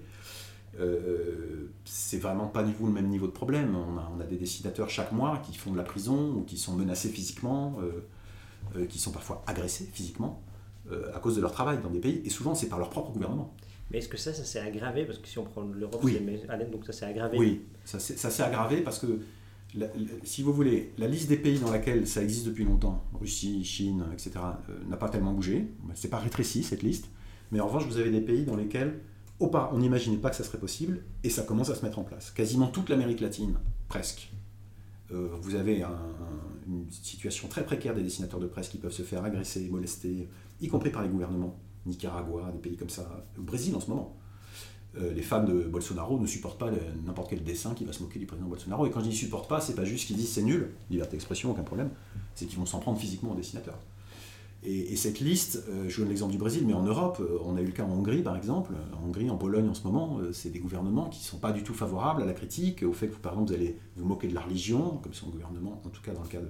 euh, 0.79 1.67
c'est 1.85 2.17
vraiment 2.17 2.47
pas 2.47 2.63
du 2.63 2.73
tout 2.73 2.85
le 2.85 2.91
même 2.91 3.07
niveau 3.07 3.27
de 3.27 3.31
problème. 3.31 3.75
On 3.75 4.19
a, 4.19 4.23
des 4.23 4.37
dessinateurs 4.37 4.89
chaque 4.89 5.11
mois 5.11 5.39
qui 5.39 5.55
font 5.55 5.71
de 5.71 5.77
la 5.77 5.83
prison 5.83 6.33
ou 6.35 6.43
qui 6.43 6.57
sont 6.57 6.75
menacés 6.75 7.09
physiquement, 7.09 7.77
euh, 7.81 8.05
euh, 8.77 8.85
qui 8.85 8.99
sont 8.99 9.11
parfois 9.11 9.43
agressés 9.47 9.89
physiquement 9.91 10.43
à 11.13 11.19
cause 11.19 11.35
de 11.35 11.41
leur 11.41 11.51
travail 11.51 11.77
dans 11.83 11.91
des 11.91 11.99
pays, 11.99 12.19
et 12.25 12.31
souvent 12.31 12.55
c'est 12.55 12.65
par 12.65 12.79
leur 12.79 12.89
propre 12.89 13.11
gouvernement. 13.11 13.53
Mais 13.91 13.99
est-ce 13.99 14.09
que 14.09 14.17
ça, 14.17 14.33
ça 14.33 14.43
s'est 14.43 14.59
aggravé? 14.59 15.05
Parce 15.05 15.17
que 15.17 15.27
si 15.27 15.39
on 15.39 15.43
prend 15.43 15.63
l'Europe, 15.63 16.01
oui. 16.03 16.19
donc 16.71 16.85
ça 16.85 16.93
s'est 16.93 17.05
aggravé. 17.05 17.37
Oui, 17.37 17.61
ça 17.85 17.99
s'est 17.99 18.43
aggravé 18.43 18.81
parce 18.81 18.99
que, 18.99 19.19
si 20.23 20.43
vous 20.43 20.53
voulez, 20.53 20.93
la 20.97 21.07
liste 21.07 21.29
des 21.29 21.37
pays 21.37 21.59
dans 21.59 21.71
laquelle 21.71 22.07
ça 22.07 22.21
existe 22.21 22.45
depuis 22.45 22.65
longtemps, 22.65 23.03
Russie, 23.13 23.63
Chine, 23.63 24.05
etc., 24.13 24.31
euh, 24.69 24.77
n'a 24.87 24.97
pas 24.97 25.09
tellement 25.09 25.33
bougé. 25.33 25.67
C'est 25.95 26.09
pas 26.09 26.19
rétréci 26.19 26.63
cette 26.63 26.83
liste. 26.83 27.09
Mais 27.51 27.59
en 27.59 27.67
revanche, 27.67 27.85
vous 27.85 27.97
avez 27.97 28.11
des 28.11 28.21
pays 28.21 28.45
dans 28.45 28.55
lesquels 28.55 28.99
on 29.39 29.77
n'imaginait 29.77 30.17
pas 30.17 30.29
que 30.29 30.35
ça 30.35 30.43
serait 30.43 30.59
possible 30.59 31.01
et 31.23 31.29
ça 31.29 31.43
commence 31.43 31.69
à 31.69 31.75
se 31.75 31.83
mettre 31.83 31.99
en 31.99 32.03
place. 32.03 32.31
Quasiment 32.31 32.67
toute 32.67 32.89
l'Amérique 32.89 33.21
latine, 33.21 33.55
presque. 33.87 34.31
Euh, 35.11 35.29
vous 35.41 35.55
avez 35.55 35.83
une 36.67 36.85
situation 36.91 37.47
très 37.47 37.63
précaire 37.63 37.95
des 37.95 38.03
dessinateurs 38.03 38.39
de 38.39 38.45
presse 38.45 38.69
qui 38.69 38.77
peuvent 38.77 38.91
se 38.91 39.01
faire 39.01 39.23
agresser, 39.23 39.67
molester, 39.69 40.29
y 40.61 40.67
compris 40.67 40.91
par 40.91 41.01
les 41.01 41.09
gouvernements. 41.09 41.57
Nicaragua, 41.89 42.51
des 42.51 42.59
pays 42.59 42.77
comme 42.77 42.89
ça, 42.89 43.25
au 43.37 43.41
Brésil 43.41 43.75
en 43.75 43.79
ce 43.79 43.89
moment. 43.89 44.15
Euh, 44.97 45.13
les 45.13 45.21
fans 45.21 45.43
de 45.43 45.53
Bolsonaro 45.53 46.19
ne 46.19 46.25
supportent 46.25 46.57
pas 46.57 46.71
n'importe 47.05 47.29
quel 47.29 47.43
dessin 47.43 47.75
qui 47.75 47.85
va 47.85 47.93
se 47.93 48.01
moquer 48.01 48.17
du 48.17 48.25
président 48.25 48.47
Bolsonaro. 48.47 48.87
Et 48.87 48.91
quand 48.91 49.01
je 49.01 49.09
dis 49.09 49.15
supportent 49.15 49.47
pas, 49.47 49.61
c'est 49.61 49.75
pas 49.75 49.85
juste 49.85 50.07
qu'ils 50.07 50.15
disent 50.15 50.31
c'est 50.31 50.41
nul, 50.41 50.71
liberté 50.89 51.11
d'expression, 51.11 51.51
aucun 51.51 51.63
problème, 51.63 51.89
c'est 52.33 52.45
qu'ils 52.45 52.57
vont 52.57 52.65
s'en 52.65 52.79
prendre 52.79 52.97
physiquement 52.97 53.31
au 53.31 53.35
dessinateur. 53.35 53.75
Et, 54.61 54.97
cette 54.97 55.21
liste, 55.21 55.63
euh, 55.69 55.87
je 55.87 55.99
donne 55.99 56.09
l'exemple 56.09 56.33
du 56.33 56.37
Brésil, 56.37 56.65
mais 56.67 56.73
en 56.73 56.81
Europe, 56.81 57.19
euh, 57.21 57.37
on 57.45 57.55
a 57.55 57.61
eu 57.61 57.65
le 57.65 57.71
cas 57.71 57.83
en 57.83 57.91
Hongrie 57.91 58.23
par 58.23 58.35
exemple. 58.35 58.73
En 58.99 59.07
Hongrie, 59.07 59.29
en 59.29 59.37
Pologne 59.37 59.69
en 59.69 59.73
ce 59.73 59.83
moment, 59.83 60.19
c'est 60.33 60.49
des 60.49 60.59
gouvernements 60.59 61.07
qui 61.07 61.19
ne 61.19 61.25
sont 61.25 61.37
pas 61.37 61.51
du 61.51 61.63
tout 61.63 61.73
favorables 61.73 62.23
à 62.23 62.25
la 62.25 62.33
critique, 62.33 62.83
au 62.83 62.91
fait 62.91 63.07
que 63.07 63.15
par 63.15 63.33
exemple 63.33 63.51
vous 63.51 63.55
allez 63.55 63.77
vous 63.95 64.05
moquer 64.05 64.27
de 64.27 64.33
la 64.33 64.41
religion, 64.41 64.99
comme 65.03 65.13
son 65.13 65.29
gouvernement, 65.29 65.81
en 65.85 65.89
tout 65.89 66.01
cas 66.01 66.13
dans 66.13 66.23
le 66.23 66.27
cas 66.27 66.41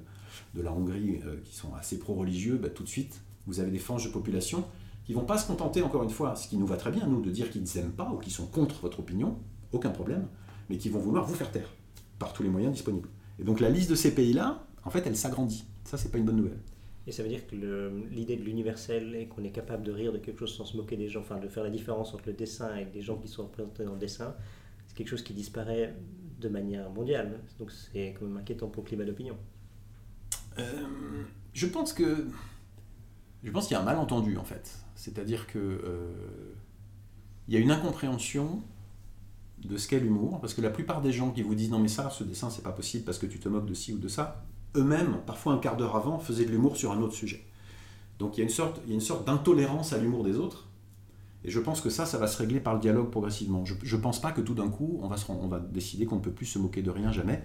de, 0.56 0.62
la 0.62 0.71
Hongrie, 0.71 1.19
qui 1.43 1.56
sont 1.56 1.75
assez 1.75 1.99
pro-religieux, 1.99 2.58
bah, 2.60 2.69
tout 2.69 2.84
de 2.84 2.89
suite 2.89 3.21
vous 3.45 3.60
avez 3.60 3.71
des 3.71 3.80
franges 3.80 4.06
de 4.06 4.12
population 4.12 4.63
ils 5.09 5.15
vont 5.15 5.25
pas 5.25 5.39
se 5.39 5.47
contenter, 5.47 5.81
encore 5.81 6.03
une 6.03 6.11
fois, 6.11 6.35
ce 6.35 6.47
qui 6.47 6.55
nous 6.55 6.67
va 6.67 6.77
très 6.77 6.91
bien, 6.91 7.07
nous, 7.07 7.21
de 7.21 7.31
dire 7.31 7.49
qu'ils 7.49 7.63
n'aiment 7.75 7.91
pas 7.91 8.11
ou 8.11 8.17
qu'ils 8.17 8.31
sont 8.31 8.45
contre 8.45 8.79
votre 8.81 8.99
opinion, 8.99 9.39
aucun 9.71 9.89
problème, 9.89 10.27
mais 10.69 10.77
qui 10.77 10.87
vont 10.89 10.99
vouloir 10.99 11.25
vous 11.25 11.33
faire 11.33 11.51
taire 11.51 11.73
par 12.19 12.31
tous 12.31 12.43
les 12.43 12.49
moyens 12.49 12.71
disponibles. 12.71 13.09
Et 13.39 13.43
donc 13.43 13.59
la 13.59 13.71
liste 13.71 13.89
de 13.89 13.95
ces 13.95 14.13
pays-là, 14.13 14.67
en 14.85 14.91
fait, 14.91 15.05
elle 15.07 15.17
s'agrandit. 15.17 15.65
Ça, 15.83 15.97
c'est 15.97 16.11
pas 16.11 16.19
une 16.19 16.25
bonne 16.25 16.35
nouvelle. 16.35 16.59
Et 17.07 17.11
ça 17.11 17.23
veut 17.23 17.29
dire 17.29 17.47
que 17.47 17.55
l'idée 18.11 18.35
de 18.35 18.43
l'universel 18.43 19.15
et 19.15 19.27
qu'on 19.27 19.43
est 19.43 19.49
capable 19.49 19.83
de 19.83 19.91
rire 19.91 20.13
de 20.13 20.19
quelque 20.19 20.41
chose 20.41 20.55
sans 20.55 20.65
se 20.65 20.77
moquer 20.77 20.95
des 20.95 21.09
gens, 21.09 21.21
enfin 21.21 21.39
de 21.39 21.47
faire 21.47 21.63
la 21.63 21.71
différence 21.71 22.13
entre 22.13 22.27
le 22.27 22.33
dessin 22.33 22.75
et 22.77 22.85
les 22.93 23.01
gens 23.01 23.17
qui 23.17 23.27
sont 23.27 23.43
représentés 23.43 23.83
dans 23.83 23.93
le 23.93 23.99
dessin, 23.99 24.35
c'est 24.85 24.95
quelque 24.95 25.07
chose 25.07 25.23
qui 25.23 25.33
disparaît 25.33 25.95
de 26.39 26.49
manière 26.49 26.87
mondiale. 26.91 27.39
Donc 27.57 27.71
c'est 27.71 28.13
quand 28.13 28.27
même 28.27 28.37
inquiétant 28.37 28.67
pour 28.67 28.83
le 28.83 28.87
climat 28.89 29.05
d'opinion. 29.05 29.37
Euh, 30.59 30.63
je 31.53 31.65
pense 31.65 31.93
que 31.93 32.27
je 33.43 33.51
pense 33.51 33.67
qu'il 33.67 33.73
y 33.73 33.77
a 33.77 33.81
un 33.81 33.85
malentendu 33.85 34.37
en 34.37 34.43
fait. 34.43 34.77
C'est-à-dire 34.99 35.47
que 35.47 35.57
euh, 35.57 36.12
il 37.47 37.53
y 37.53 37.57
a 37.57 37.62
une 37.62 37.71
incompréhension 37.71 38.62
de 39.63 39.77
ce 39.77 39.88
qu'est 39.88 39.99
l'humour, 39.99 40.41
parce 40.41 40.53
que 40.53 40.59
la 40.59 40.69
plupart 40.69 41.01
des 41.01 41.13
gens 41.13 41.31
qui 41.31 41.41
vous 41.41 41.55
disent 41.55 41.71
non 41.71 41.79
mais 41.79 41.88
ça, 41.88 42.09
ce 42.09 42.25
dessin 42.25 42.49
c'est 42.49 42.63
pas 42.63 42.73
possible 42.73 43.05
parce 43.05 43.17
que 43.17 43.25
tu 43.25 43.39
te 43.39 43.47
moques 43.47 43.65
de 43.65 43.73
ci 43.73 43.93
ou 43.93 43.97
de 43.97 44.09
ça, 44.09 44.43
eux-mêmes, 44.75 45.21
parfois 45.25 45.53
un 45.53 45.57
quart 45.57 45.77
d'heure 45.77 45.95
avant, 45.95 46.19
faisaient 46.19 46.43
de 46.43 46.51
l'humour 46.51 46.75
sur 46.75 46.91
un 46.91 46.99
autre 46.99 47.13
sujet. 47.13 47.45
Donc 48.19 48.35
il 48.35 48.41
y 48.41 48.43
a 48.43 48.43
une 48.43 48.49
sorte, 48.49 48.81
il 48.85 48.89
y 48.89 48.91
a 48.91 48.95
une 48.95 48.99
sorte 48.99 49.25
d'intolérance 49.25 49.93
à 49.93 49.99
l'humour 49.99 50.25
des 50.25 50.35
autres, 50.35 50.67
et 51.45 51.49
je 51.49 51.62
pense 51.62 51.79
que 51.79 51.89
ça, 51.89 52.05
ça 52.05 52.17
va 52.17 52.27
se 52.27 52.38
régler 52.38 52.59
par 52.59 52.73
le 52.73 52.81
dialogue 52.81 53.09
progressivement. 53.09 53.63
Je 53.63 53.95
ne 53.95 54.01
pense 54.01 54.19
pas 54.19 54.33
que 54.33 54.41
tout 54.41 54.53
d'un 54.53 54.67
coup, 54.67 54.99
on 55.01 55.07
va, 55.07 55.15
se, 55.15 55.31
on 55.31 55.47
va 55.47 55.62
décider 55.62 56.05
qu'on 56.05 56.17
ne 56.17 56.21
peut 56.21 56.33
plus 56.33 56.45
se 56.45 56.59
moquer 56.59 56.81
de 56.81 56.91
rien 56.91 57.13
jamais. 57.13 57.41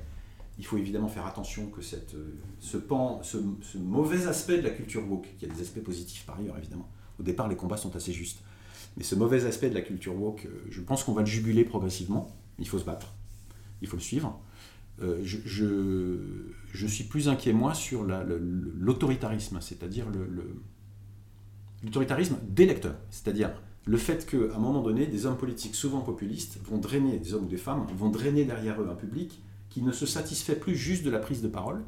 Il 0.58 0.66
faut 0.66 0.76
évidemment 0.76 1.08
faire 1.08 1.26
attention 1.26 1.66
que 1.68 1.82
cette, 1.82 2.14
euh, 2.14 2.34
ce, 2.58 2.78
pan, 2.78 3.20
ce, 3.22 3.38
mauvais 3.78 4.26
aspect 4.26 4.58
de 4.58 4.62
la 4.62 4.70
culture 4.70 5.08
woke, 5.08 5.28
qui 5.38 5.44
a 5.44 5.48
des 5.48 5.60
aspects 5.60 5.82
positifs 5.84 6.26
par 6.26 6.38
ailleurs 6.40 6.58
évidemment, 6.58 6.88
au 7.18 7.22
départ, 7.22 7.48
les 7.48 7.56
combats 7.56 7.76
sont 7.76 7.94
assez 7.96 8.12
justes. 8.12 8.40
Mais 8.96 9.04
ce 9.04 9.14
mauvais 9.14 9.44
aspect 9.44 9.70
de 9.70 9.74
la 9.74 9.82
culture 9.82 10.14
woke, 10.14 10.46
euh, 10.46 10.66
je 10.70 10.80
pense 10.80 11.04
qu'on 11.04 11.12
va 11.12 11.22
le 11.22 11.26
juguler 11.26 11.64
progressivement. 11.64 12.34
Il 12.58 12.68
faut 12.68 12.78
se 12.78 12.84
battre. 12.84 13.12
Il 13.82 13.88
faut 13.88 13.96
le 13.96 14.02
suivre. 14.02 14.40
Euh, 15.02 15.20
je, 15.24 16.86
suis 16.86 17.04
plus 17.04 17.28
inquiet, 17.28 17.52
moi, 17.52 17.74
sur 17.74 18.04
l'autoritarisme, 18.04 19.60
c'est-à-dire 19.60 20.06
l'autoritarisme 21.82 22.36
des 22.48 22.66
lecteurs. 22.66 22.96
C'est-à-dire 23.10 23.50
le 23.86 23.96
fait 23.96 24.24
qu'à 24.26 24.54
un 24.54 24.60
moment 24.60 24.82
donné, 24.82 25.06
des 25.06 25.26
hommes 25.26 25.36
politiques, 25.36 25.74
souvent 25.74 26.00
populistes, 26.00 26.60
vont 26.64 26.78
drainer, 26.78 27.18
des 27.18 27.34
hommes 27.34 27.44
ou 27.44 27.48
des 27.48 27.56
femmes, 27.56 27.86
vont 27.96 28.10
drainer 28.10 28.44
derrière 28.44 28.80
eux 28.80 28.88
un 28.88 28.94
public 28.94 29.42
qui 29.68 29.82
ne 29.82 29.90
se 29.90 30.06
satisfait 30.06 30.54
plus 30.54 30.76
juste 30.76 31.04
de 31.04 31.10
la 31.10 31.18
prise 31.18 31.42
de 31.42 31.48
parole 31.48 31.82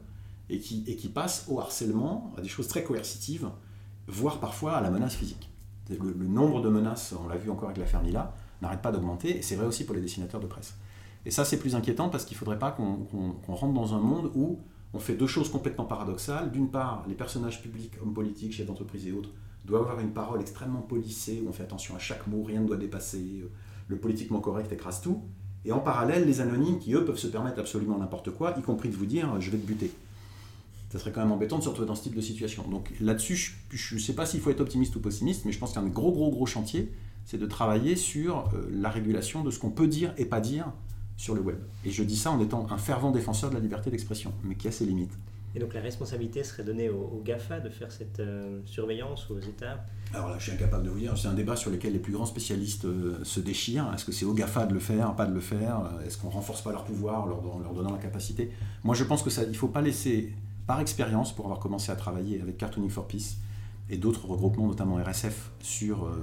et 0.50 0.58
qui 0.58 1.08
passe 1.12 1.46
au 1.48 1.60
harcèlement, 1.60 2.34
à 2.36 2.40
des 2.40 2.48
choses 2.48 2.68
très 2.68 2.84
coercitives, 2.84 3.48
voire 4.09 4.40
parfois 4.40 4.77
à 4.77 4.81
la 4.81 4.90
menace 4.90 5.14
physique. 5.14 5.51
Le, 5.88 6.12
nombre 6.14 6.61
de 6.62 6.69
menaces, 6.69 7.14
on 7.23 7.29
l'a 7.29 7.37
vu 7.37 7.51
encore 7.51 7.69
avec 7.69 7.79
l'affaire 7.79 8.03
Mila, 8.03 8.35
n'arrête 8.61 8.83
pas 8.83 8.90
d'augmenter, 8.90 9.38
et 9.38 9.42
c'est 9.42 9.57
vrai 9.57 9.66
aussi 9.66 9.85
pour 9.85 9.95
les 9.95 10.01
dessinateurs 10.01 10.40
de 10.40 10.47
presse. 10.47 10.77
Et 11.25 11.31
ça, 11.31 11.45
c'est 11.45 11.59
plus 11.59 11.75
inquiétant 11.75 12.09
parce 12.09 12.25
qu'il 12.25 12.35
ne 12.35 12.38
faudrait 12.38 12.59
pas 12.59 12.71
qu'on 12.71 13.07
rentre 13.49 13.73
dans 13.73 13.95
un 13.95 14.01
monde 14.01 14.31
où 14.35 14.61
on 14.95 14.99
fait 14.99 15.14
deux 15.14 15.27
choses 15.27 15.51
complètement 15.51 15.85
paradoxales. 15.85 16.51
D'une 16.53 16.71
part, 16.71 17.05
les 17.09 17.14
personnages 17.14 17.62
publics, 17.62 17.92
hommes 18.01 18.14
politiques, 18.14 18.53
chefs 18.53 18.66
d'entreprise 18.66 19.07
et 19.07 19.12
autres, 19.12 19.31
doivent 19.64 19.83
avoir 19.83 20.01
une 20.01 20.12
parole 20.12 20.40
extrêmement 20.40 20.83
polissée, 20.83 21.42
où 21.45 21.49
on 21.49 21.53
fait 21.53 21.64
attention 21.64 21.97
à 21.97 21.99
chaque 21.99 22.27
mot, 22.27 22.42
rien 22.42 22.61
ne 22.61 22.66
doit 22.66 22.77
dépasser, 22.77 23.40
euh, 23.42 23.51
le 23.88 23.97
politiquement 23.97 24.40
correct 24.40 24.73
écrase 24.73 25.01
tout. 25.01 25.23
Et 25.64 25.73
en 25.73 25.81
parallèle, 25.81 26.25
les 26.27 26.40
anonymes 26.40 26.79
qui, 26.79 26.95
eux, 26.95 27.05
peuvent 27.05 27.19
se 27.19 27.27
permettre 27.27 27.59
absolument 27.59 27.99
n'importe 27.99 28.31
quoi, 28.31 28.55
y 28.57 28.62
compris 28.62 28.88
de 28.88 28.95
vous 28.95 29.07
dire 29.07 29.40
je 29.40 29.51
vais 29.51 29.59
te 29.59 29.66
buter. 29.66 29.92
Ça 30.96 31.02
serait 31.02 31.12
quand 31.12 31.20
même 31.20 31.32
embêtant 31.32 31.59
de 31.59 31.62
se 31.62 31.68
retrouver 31.68 31.87
dans 31.87 31.94
ce 31.94 32.04
type 32.04 32.14
de 32.14 32.22
situation. 32.22 32.66
Donc 32.70 32.90
là-dessus, 33.02 33.59
je 33.70 33.94
ne 33.94 34.00
sais 34.00 34.14
pas 34.14 34.24
s'il 34.24 34.40
faut 34.40 34.50
être 34.50 34.62
optimiste 34.62 34.96
ou 34.96 35.00
pessimiste, 35.00 35.44
mais 35.44 35.52
je 35.52 35.59
pense 35.59 35.74
qu'un 35.74 35.87
gros, 35.87 36.11
gros, 36.11 36.30
gros 36.30 36.46
chantier, 36.46 36.90
c'est 37.26 37.37
de 37.37 37.44
travailler 37.44 37.96
sur 37.96 38.48
euh, 38.54 38.66
la 38.72 38.88
régulation 38.88 39.44
de 39.44 39.50
ce 39.50 39.59
qu'on 39.59 39.70
peut 39.70 39.88
dire 39.88 40.14
et 40.16 40.24
pas 40.24 40.40
dire 40.40 40.72
sur 41.18 41.35
le 41.35 41.42
web. 41.42 41.59
Et 41.85 41.90
je 41.90 42.02
dis 42.02 42.16
ça 42.16 42.30
en 42.30 42.40
étant 42.40 42.66
un 42.70 42.78
fervent 42.78 43.11
défenseur 43.11 43.50
de 43.50 43.56
la 43.56 43.61
liberté 43.61 43.90
d'expression, 43.90 44.32
mais 44.42 44.54
qui 44.54 44.68
a 44.68 44.72
ses 44.72 44.87
limites. 44.87 45.12
Et 45.54 45.59
donc 45.59 45.72
la 45.72 45.80
responsabilité 45.80 46.44
serait 46.44 46.64
donnée 46.64 46.90
aux, 46.90 47.22
GAFA 47.24 47.61
de 47.61 47.70
faire 47.70 47.90
cette 47.90 48.20
euh, 48.20 48.61
surveillance 48.66 49.30
aux 49.30 49.38
États? 49.38 49.85
Alors 50.12 50.28
là, 50.28 50.37
je 50.38 50.44
suis 50.44 50.52
incapable 50.52 50.85
de 50.85 50.90
vous 50.90 50.98
dire. 50.98 51.16
C'est 51.16 51.28
un 51.28 51.35
débat 51.35 51.56
sur 51.56 51.70
lequel 51.70 51.94
les 51.94 51.98
plus 51.98 52.12
grands 52.12 52.26
spécialistes 52.26 52.85
euh, 52.85 53.18
se 53.24 53.40
déchirent. 53.40 53.90
Est-ce 53.94 54.04
que 54.04 54.12
c'est 54.12 54.26
aux 54.26 54.35
GAFA 54.35 54.66
de 54.66 54.74
le 54.74 54.80
faire, 54.80 55.14
pas 55.16 55.24
de 55.24 55.32
le 55.32 55.40
faire? 55.40 55.90
Est-ce 56.06 56.18
qu'on 56.18 56.28
renforce 56.28 56.61
pas 56.61 56.72
leur 56.72 56.85
pouvoir 56.85 57.22
en 57.22 57.26
leur, 57.26 57.72
donnant 57.72 57.92
la 57.92 57.98
capacité? 57.98 58.50
Moi, 58.85 58.94
je 58.94 59.04
pense 59.04 59.22
que 59.22 59.30
ça, 59.30 59.44
il 59.44 59.56
faut 59.56 59.68
pas 59.68 59.80
laisser, 59.80 60.35
par 60.66 60.81
expérience, 60.81 61.35
pour 61.35 61.44
avoir 61.46 61.61
commencé 61.61 61.92
à 61.92 61.96
travailler 61.96 62.40
avec 62.40 62.59
Cartooning 62.59 62.90
for 62.90 63.07
Peace 63.07 63.37
et 63.88 63.96
d'autres 63.96 64.26
regroupements, 64.26 64.66
notamment 64.66 64.96
RSF, 64.96 65.52
sur 65.61 66.07
euh, 66.07 66.16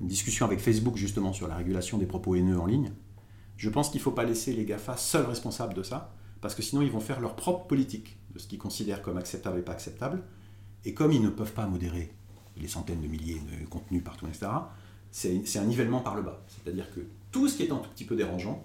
une 0.00 0.08
discussion 0.08 0.46
avec 0.46 0.60
Facebook 0.60 0.96
justement 0.96 1.32
sur 1.32 1.46
la 1.46 1.54
régulation 1.54 1.98
des 1.98 2.06
propos 2.06 2.34
haineux 2.34 2.58
en 2.58 2.66
ligne. 2.66 2.92
Je 3.56 3.70
pense 3.70 3.90
qu'il 3.90 4.00
ne 4.00 4.02
faut 4.02 4.10
pas 4.10 4.24
laisser 4.24 4.52
les 4.52 4.64
GAFA 4.64 4.96
seuls 4.96 5.26
responsables 5.26 5.74
de 5.74 5.82
ça, 5.82 6.12
parce 6.40 6.54
que 6.54 6.62
sinon 6.62 6.82
ils 6.82 6.90
vont 6.90 7.00
faire 7.00 7.20
leur 7.20 7.36
propre 7.36 7.66
politique 7.66 8.18
de 8.34 8.38
ce 8.40 8.48
qu'ils 8.48 8.58
considèrent 8.58 9.00
comme 9.00 9.16
acceptable 9.16 9.60
et 9.60 9.62
pas 9.62 9.72
acceptable. 9.72 10.22
Et 10.84 10.92
comme 10.92 11.12
ils 11.12 11.22
ne 11.22 11.30
peuvent 11.30 11.52
pas 11.52 11.66
modérer 11.66 12.12
les 12.56 12.68
centaines 12.68 13.00
de 13.00 13.06
milliers 13.06 13.40
de 13.40 13.66
contenus 13.66 14.02
partout, 14.02 14.26
etc., 14.26 14.48
c'est 15.10 15.58
un 15.58 15.64
nivellement 15.64 16.00
par 16.00 16.16
le 16.16 16.22
bas. 16.22 16.44
C'est-à-dire 16.48 16.92
que 16.92 17.00
tout 17.30 17.48
ce 17.48 17.56
qui 17.56 17.62
est 17.62 17.70
un 17.70 17.76
tout 17.76 17.90
petit 17.90 18.04
peu 18.04 18.16
dérangeant 18.16 18.64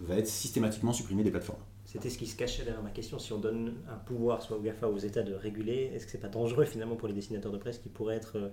va 0.00 0.16
être 0.16 0.26
systématiquement 0.26 0.94
supprimé 0.94 1.22
des 1.22 1.30
plateformes. 1.30 1.60
C'était 1.90 2.08
ce 2.08 2.18
qui 2.18 2.28
se 2.28 2.36
cachait 2.36 2.62
derrière 2.62 2.84
ma 2.84 2.90
question. 2.90 3.18
Si 3.18 3.32
on 3.32 3.40
donne 3.40 3.74
un 3.88 3.96
pouvoir 3.96 4.42
soit 4.42 4.56
aux 4.56 4.60
GAFA 4.60 4.88
ou 4.88 4.94
aux 4.94 4.98
États 4.98 5.24
de 5.24 5.34
réguler, 5.34 5.90
est-ce 5.92 6.04
que 6.04 6.12
c'est 6.12 6.20
pas 6.20 6.28
dangereux 6.28 6.64
finalement 6.64 6.94
pour 6.94 7.08
les 7.08 7.14
dessinateurs 7.14 7.50
de 7.50 7.58
presse 7.58 7.78
qui 7.78 7.88
pourraient 7.88 8.14
être 8.14 8.36
euh, 8.36 8.48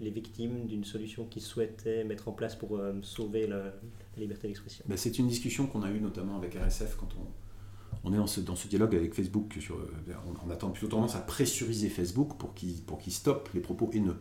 les 0.00 0.10
victimes 0.10 0.66
d'une 0.66 0.82
solution 0.82 1.24
qu'ils 1.24 1.42
souhaitaient 1.42 2.02
mettre 2.02 2.26
en 2.26 2.32
place 2.32 2.56
pour 2.56 2.78
euh, 2.78 2.94
sauver 3.02 3.46
la, 3.46 3.74
liberté 4.16 4.48
d'expression? 4.48 4.84
Ben, 4.88 4.96
C'est 4.96 5.20
une 5.20 5.28
discussion 5.28 5.68
qu'on 5.68 5.84
a 5.84 5.90
eue 5.92 6.00
notamment 6.00 6.36
avec 6.36 6.54
RSF 6.54 6.96
quand 6.96 7.10
on, 7.16 8.08
on 8.08 8.12
est 8.12 8.16
dans 8.16 8.26
ce, 8.26 8.40
dans 8.40 8.56
ce, 8.56 8.66
dialogue 8.66 8.96
avec 8.96 9.14
Facebook. 9.14 9.56
Sur, 9.60 9.76
euh, 9.76 10.14
on, 10.44 10.50
a 10.50 10.56
plutôt 10.56 10.88
tendance 10.88 11.14
à 11.14 11.20
pressuriser 11.20 11.90
Facebook 11.90 12.38
pour 12.38 12.54
qu'il 12.54 12.84
qu 12.84 13.10
stoppe 13.12 13.50
les 13.54 13.60
propos 13.60 13.90
haineux. 13.92 14.16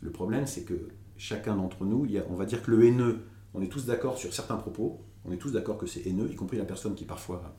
Le 0.00 0.12
problème, 0.12 0.46
c'est 0.46 0.62
que 0.62 0.90
chacun 1.16 1.56
d'entre 1.56 1.84
nous, 1.84 2.06
on 2.30 2.36
va 2.36 2.44
dire 2.44 2.62
que 2.62 2.70
le 2.70 2.84
haineux, 2.84 3.24
on 3.52 3.62
est 3.62 3.68
tous 3.68 3.86
d'accord 3.86 4.16
sur 4.16 4.32
certains 4.32 4.58
propos, 4.58 5.00
on 5.24 5.32
est 5.32 5.38
tous 5.38 5.50
d'accord 5.50 5.76
que 5.76 5.86
c'est 5.86 6.06
haineux, 6.06 6.30
y 6.30 6.36
compris 6.36 6.56
la 6.56 6.64
personne 6.64 6.94
qui 6.94 7.04
parfois 7.04 7.56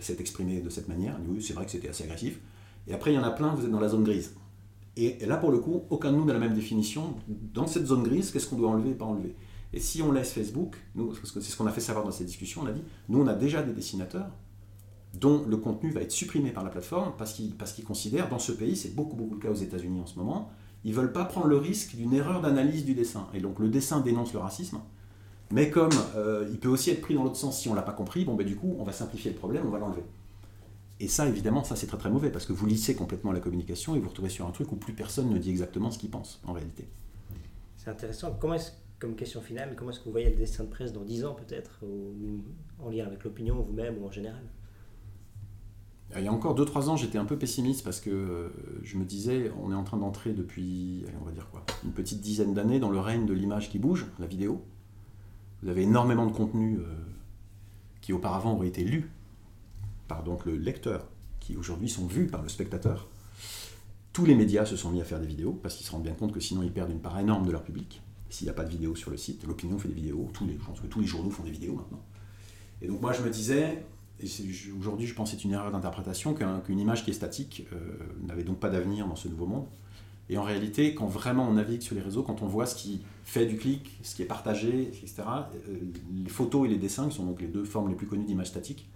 s'est 0.00 0.16
exprimée 0.18 0.60
de 0.60 0.70
cette 0.70 0.88
manière. 0.88 1.18
C'est 1.40 1.52
vrai 1.52 1.64
que 1.64 1.70
c'était 1.70 1.88
assez 1.88 2.04
agressif. 2.04 2.40
Et 2.86 2.94
après, 2.94 3.12
il 3.12 3.14
y 3.14 3.18
en 3.18 3.24
a 3.24 3.30
plein, 3.30 3.54
vous 3.54 3.64
êtes 3.64 3.70
dans 3.70 3.80
la 3.80 3.88
zone 3.88 4.04
grise. 4.04 4.34
Et, 4.96 5.24
là, 5.24 5.36
pour 5.36 5.50
le 5.50 5.58
coup, 5.58 5.84
aucun 5.90 6.12
de 6.12 6.16
nous 6.16 6.24
n'a 6.24 6.34
la 6.34 6.38
même 6.38 6.54
définition. 6.54 7.14
Dans 7.28 7.66
cette 7.66 7.86
zone 7.86 8.02
grise, 8.02 8.30
qu'est-ce 8.30 8.46
qu'on 8.46 8.56
doit 8.56 8.70
enlever 8.70 8.90
et 8.90 8.94
pas 8.94 9.06
enlever? 9.06 9.34
Et 9.72 9.80
si 9.80 10.02
on 10.02 10.12
laisse 10.12 10.32
Facebook, 10.32 10.76
nous, 10.94 11.14
c'est 11.14 11.40
ce 11.40 11.56
qu'on 11.56 11.66
a 11.66 11.72
fait 11.72 11.80
savoir 11.80 12.04
dans 12.04 12.10
cette 12.10 12.26
discussion, 12.26 12.62
on 12.62 12.66
a 12.66 12.72
dit, 12.72 12.82
nous, 13.08 13.20
on 13.20 13.26
a 13.26 13.34
déjà 13.34 13.62
des 13.62 13.72
dessinateurs 13.72 14.30
dont 15.14 15.44
le 15.46 15.56
contenu 15.56 15.90
va 15.90 16.00
être 16.02 16.10
supprimé 16.10 16.50
par 16.50 16.64
la 16.64 16.70
plateforme 16.70 17.12
parce 17.16 17.34
qu'ils 17.34 17.54
qu'ils 17.56 17.84
considèrent, 17.84 18.28
dans 18.28 18.38
ce 18.38 18.52
pays, 18.52 18.76
c'est 18.76 18.94
beaucoup, 18.94 19.16
beaucoup 19.16 19.34
le 19.34 19.40
cas 19.40 19.50
aux 19.50 19.54
États-Unis 19.54 20.00
en 20.00 20.06
ce 20.06 20.18
moment, 20.18 20.50
ils 20.84 20.94
veulent 20.94 21.12
pas 21.12 21.24
prendre 21.24 21.46
le 21.46 21.56
risque 21.56 21.94
d'une 21.96 22.12
erreur 22.12 22.40
d'analyse 22.40 22.84
du 22.84 22.94
dessin. 22.94 23.28
Et 23.34 23.40
donc 23.40 23.58
le 23.58 23.68
dessin 23.68 24.00
dénonce 24.00 24.32
le 24.32 24.40
racisme, 24.40 24.80
mais 25.52 25.70
comme 25.70 25.92
euh, 26.16 26.48
il 26.50 26.58
peut 26.58 26.68
aussi 26.68 26.90
être 26.90 27.02
pris 27.02 27.14
dans 27.14 27.22
l'autre 27.22 27.36
sens 27.36 27.60
si 27.60 27.68
on 27.68 27.74
l'a 27.74 27.82
pas 27.82 27.92
compris, 27.92 28.24
bon 28.24 28.34
ben 28.34 28.46
du 28.46 28.56
coup, 28.56 28.74
on 28.78 28.84
va 28.84 28.92
simplifier 28.92 29.30
le 29.30 29.36
problème, 29.36 29.64
on 29.66 29.70
va 29.70 29.78
l'enlever. 29.78 30.02
Et 30.98 31.08
ça, 31.08 31.28
évidemment, 31.28 31.62
ça 31.62 31.76
c'est 31.76 31.86
très 31.86 31.98
très 31.98 32.10
mauvais 32.10 32.30
parce 32.30 32.46
que 32.46 32.52
vous 32.52 32.66
lissez 32.66 32.96
complètement 32.96 33.32
la 33.32 33.40
communication 33.40 33.94
et 33.94 34.00
vous 34.00 34.08
retrouvez 34.08 34.30
sur 34.30 34.46
un 34.46 34.50
truc 34.50 34.72
où 34.72 34.76
plus 34.76 34.94
personne 34.94 35.28
ne 35.30 35.38
dit 35.38 35.50
exactement 35.50 35.90
ce 35.90 35.98
qu'il 35.98 36.10
pense 36.10 36.40
en 36.46 36.54
réalité. 36.54 36.88
C'est 37.76 37.90
intéressant. 37.90 38.36
Comment 38.40 38.54
est-ce, 38.54 38.70
comme 38.98 39.14
question 39.14 39.42
finale, 39.42 39.74
comment 39.76 39.90
est-ce 39.90 40.00
que 40.00 40.06
vous 40.06 40.12
voyez 40.12 40.30
le 40.30 40.36
dessin 40.36 40.64
de 40.64 40.70
presse 40.70 40.92
dans 40.92 41.02
10 41.02 41.24
ans 41.26 41.34
peut-être, 41.34 41.80
en 42.82 42.88
lien 42.88 43.06
avec 43.06 43.22
l'opinion 43.24 43.60
vous-même 43.60 43.98
ou 44.02 44.06
en 44.06 44.10
général? 44.10 44.42
Il 46.16 46.24
y 46.24 46.28
a 46.28 46.32
encore 46.32 46.54
2-3 46.54 46.88
ans, 46.88 46.96
j'étais 46.96 47.16
un 47.16 47.24
peu 47.24 47.38
pessimiste 47.38 47.84
parce 47.84 48.00
que 48.00 48.10
euh, 48.10 48.48
je 48.82 48.98
me 48.98 49.04
disais, 49.04 49.50
on 49.62 49.72
est 49.72 49.74
en 49.74 49.84
train 49.84 49.96
d'entrer 49.96 50.32
depuis, 50.32 51.04
on 51.20 51.24
va 51.24 51.32
dire 51.32 51.48
quoi, 51.50 51.64
une 51.84 51.92
petite 51.92 52.20
dizaine 52.20 52.52
d'années 52.52 52.78
dans 52.78 52.90
le 52.90 52.98
règne 52.98 53.24
de 53.24 53.32
l'image 53.32 53.70
qui 53.70 53.78
bouge, 53.78 54.06
la 54.18 54.26
vidéo. 54.26 54.62
Vous 55.62 55.68
avez 55.68 55.82
énormément 55.82 56.26
de 56.26 56.32
contenus 56.32 56.78
euh, 56.80 56.94
qui 58.00 58.12
auparavant 58.12 58.54
auraient 58.54 58.68
été 58.68 58.84
lus 58.84 59.10
par 60.08 60.24
donc 60.24 60.44
le 60.44 60.56
lecteur, 60.56 61.06
qui 61.40 61.56
aujourd'hui 61.56 61.88
sont 61.88 62.06
vus 62.06 62.26
par 62.26 62.42
le 62.42 62.48
spectateur. 62.48 63.08
Tous 64.12 64.26
les 64.26 64.34
médias 64.34 64.66
se 64.66 64.76
sont 64.76 64.90
mis 64.90 65.00
à 65.00 65.04
faire 65.04 65.20
des 65.20 65.26
vidéos 65.26 65.52
parce 65.52 65.76
qu'ils 65.76 65.86
se 65.86 65.92
rendent 65.92 66.02
bien 66.02 66.14
compte 66.14 66.32
que 66.32 66.40
sinon 66.40 66.62
ils 66.62 66.72
perdent 66.72 66.90
une 66.90 67.00
part 67.00 67.18
énorme 67.18 67.46
de 67.46 67.52
leur 67.52 67.62
public. 67.62 68.02
S'il 68.28 68.46
n'y 68.46 68.50
a 68.50 68.54
pas 68.54 68.64
de 68.64 68.70
vidéo 68.70 68.94
sur 68.94 69.10
le 69.10 69.16
site, 69.16 69.44
l'opinion 69.46 69.78
fait 69.78 69.88
des 69.88 69.94
vidéos, 69.94 70.30
tous 70.32 70.46
les, 70.46 70.54
je 70.54 70.64
pense 70.64 70.80
que 70.80 70.86
tous 70.86 71.00
les 71.00 71.06
journaux 71.06 71.30
font 71.30 71.44
des 71.44 71.50
vidéos 71.50 71.74
maintenant. 71.74 72.02
Et 72.80 72.88
donc 72.88 73.00
moi 73.00 73.12
je 73.12 73.22
me 73.22 73.30
disais, 73.30 73.84
et 74.20 74.26
aujourd'hui 74.78 75.06
je 75.06 75.14
pense 75.14 75.30
que 75.30 75.36
c'est 75.36 75.44
une 75.44 75.52
erreur 75.52 75.70
d'interprétation, 75.70 76.34
qu'une 76.34 76.78
image 76.78 77.04
qui 77.04 77.10
est 77.10 77.14
statique 77.14 77.66
euh, 77.72 77.78
n'avait 78.26 78.44
donc 78.44 78.58
pas 78.58 78.68
d'avenir 78.68 79.06
dans 79.06 79.16
ce 79.16 79.28
nouveau 79.28 79.46
monde. 79.46 79.66
Et 80.32 80.38
en 80.38 80.42
réalité, 80.44 80.94
quand 80.94 81.04
vraiment 81.04 81.46
on 81.46 81.52
navigue 81.52 81.82
sur 81.82 81.94
les 81.94 82.00
réseaux, 82.00 82.22
quand 82.22 82.40
on 82.40 82.46
voit 82.46 82.64
ce 82.64 82.74
qui 82.74 83.02
fait 83.22 83.44
du 83.44 83.58
clic, 83.58 83.98
ce 84.02 84.14
qui 84.14 84.22
est 84.22 84.26
partagé, 84.26 84.84
etc., 84.88 85.24
euh, 85.68 85.76
les 86.24 86.30
photos 86.30 86.66
et 86.66 86.70
les 86.70 86.78
dessins, 86.78 87.06
qui 87.10 87.16
sont 87.16 87.26
donc 87.26 87.42
les 87.42 87.48
deux 87.48 87.64
formes 87.64 87.90
les 87.90 87.94
plus 87.94 88.06
connues 88.06 88.24
d'image 88.24 88.46
statique, 88.46 88.88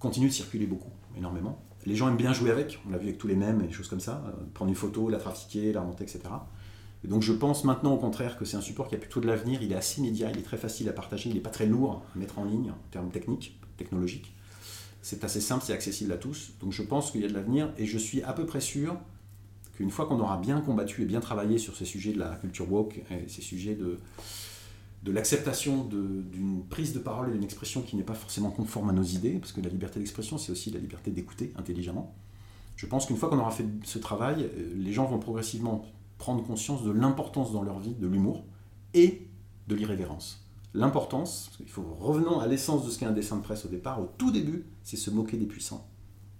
continue 0.00 0.26
de 0.26 0.32
circuler 0.32 0.66
beaucoup, 0.66 0.90
énormément. 1.16 1.62
Les 1.86 1.94
gens 1.94 2.08
aiment 2.08 2.16
bien 2.16 2.32
jouer 2.32 2.50
avec, 2.50 2.80
on 2.84 2.90
l'a 2.90 2.98
vu 2.98 3.06
avec 3.06 3.18
tous 3.18 3.28
les 3.28 3.36
mêmes 3.36 3.60
et 3.60 3.68
des 3.68 3.72
choses 3.72 3.86
comme 3.86 4.00
ça, 4.00 4.24
euh, 4.26 4.32
prendre 4.54 4.70
une 4.70 4.74
photo, 4.74 5.08
la 5.08 5.18
trafiquer, 5.18 5.72
la 5.72 5.82
remonter, 5.82 6.02
etc. 6.02 6.22
Et 7.04 7.06
donc 7.06 7.22
je 7.22 7.32
pense 7.32 7.62
maintenant 7.62 7.94
au 7.94 7.98
contraire 7.98 8.36
que 8.36 8.44
c'est 8.44 8.56
un 8.56 8.60
support 8.60 8.88
qui 8.88 8.96
a 8.96 8.98
plutôt 8.98 9.20
de 9.20 9.28
l'avenir, 9.28 9.62
il 9.62 9.70
est 9.70 9.76
assez 9.76 10.00
immédiat, 10.00 10.32
il 10.32 10.38
est 10.38 10.42
très 10.42 10.56
facile 10.56 10.88
à 10.88 10.92
partager, 10.92 11.30
il 11.30 11.36
n'est 11.36 11.40
pas 11.40 11.50
très 11.50 11.66
lourd 11.66 12.02
à 12.12 12.18
mettre 12.18 12.40
en 12.40 12.44
ligne 12.44 12.70
en 12.70 12.90
termes 12.90 13.10
techniques, 13.10 13.56
technologiques. 13.76 14.34
C'est 15.00 15.22
assez 15.22 15.40
simple, 15.40 15.62
c'est 15.64 15.74
accessible 15.74 16.10
à 16.10 16.16
tous. 16.16 16.54
Donc 16.60 16.72
je 16.72 16.82
pense 16.82 17.12
qu'il 17.12 17.20
y 17.20 17.24
a 17.24 17.28
de 17.28 17.34
l'avenir 17.34 17.72
et 17.78 17.86
je 17.86 17.98
suis 17.98 18.20
à 18.24 18.32
peu 18.32 18.46
près 18.46 18.60
sûr 18.60 18.96
qu'une 19.78 19.92
fois 19.92 20.06
qu'on 20.06 20.18
aura 20.18 20.38
bien 20.38 20.60
combattu 20.60 21.02
et 21.02 21.04
bien 21.04 21.20
travaillé 21.20 21.56
sur 21.56 21.76
ces 21.76 21.84
sujets 21.84 22.12
de 22.12 22.18
la 22.18 22.34
culture 22.34 22.70
woke 22.70 23.00
et 23.12 23.28
ces 23.28 23.42
sujets 23.42 23.76
de, 23.76 24.00
l'acceptation 25.06 25.84
d'une 25.84 26.64
prise 26.68 26.92
de 26.92 26.98
parole 26.98 27.28
et 27.28 27.32
d'une 27.32 27.44
expression 27.44 27.82
qui 27.82 27.94
n'est 27.94 28.02
pas 28.02 28.14
forcément 28.14 28.50
conforme 28.50 28.90
à 28.90 28.92
nos 28.92 29.04
idées, 29.04 29.38
parce 29.38 29.52
que 29.52 29.60
la 29.60 29.68
liberté 29.68 30.00
d'expression, 30.00 30.36
c'est 30.36 30.50
aussi 30.50 30.72
la 30.72 30.80
liberté 30.80 31.12
d'écouter 31.12 31.52
intelligemment. 31.56 32.12
Je 32.74 32.86
pense 32.86 33.06
qu'une 33.06 33.16
fois 33.16 33.28
qu'on 33.28 33.38
aura 33.38 33.52
fait 33.52 33.66
ce 33.84 34.00
travail, 34.00 34.50
euh, 34.52 34.74
les 34.74 34.92
gens 34.92 35.04
vont 35.04 35.20
progressivement 35.20 35.84
prendre 36.18 36.42
conscience 36.42 36.82
de 36.82 36.90
l'importance 36.90 37.52
dans 37.52 37.62
leur 37.62 37.78
vie 37.78 37.94
de 37.94 38.08
l'humour 38.08 38.44
et 38.94 39.28
de 39.68 39.76
l'irrévérence. 39.76 40.44
L'importance, 40.74 41.52
il 41.60 41.68
faut 41.68 41.84
revenons 42.00 42.40
à 42.40 42.48
l'essence 42.48 42.84
de 42.84 42.90
ce 42.90 42.98
qu'est 42.98 43.06
un 43.06 43.12
dessin 43.12 43.36
de 43.36 43.42
presse 43.42 43.64
au 43.64 43.68
départ, 43.68 44.02
au 44.02 44.10
tout 44.18 44.32
début, 44.32 44.64
c'est 44.82 44.96
se 44.96 45.10
moquer 45.10 45.36
des 45.36 45.46
puissants. 45.46 45.88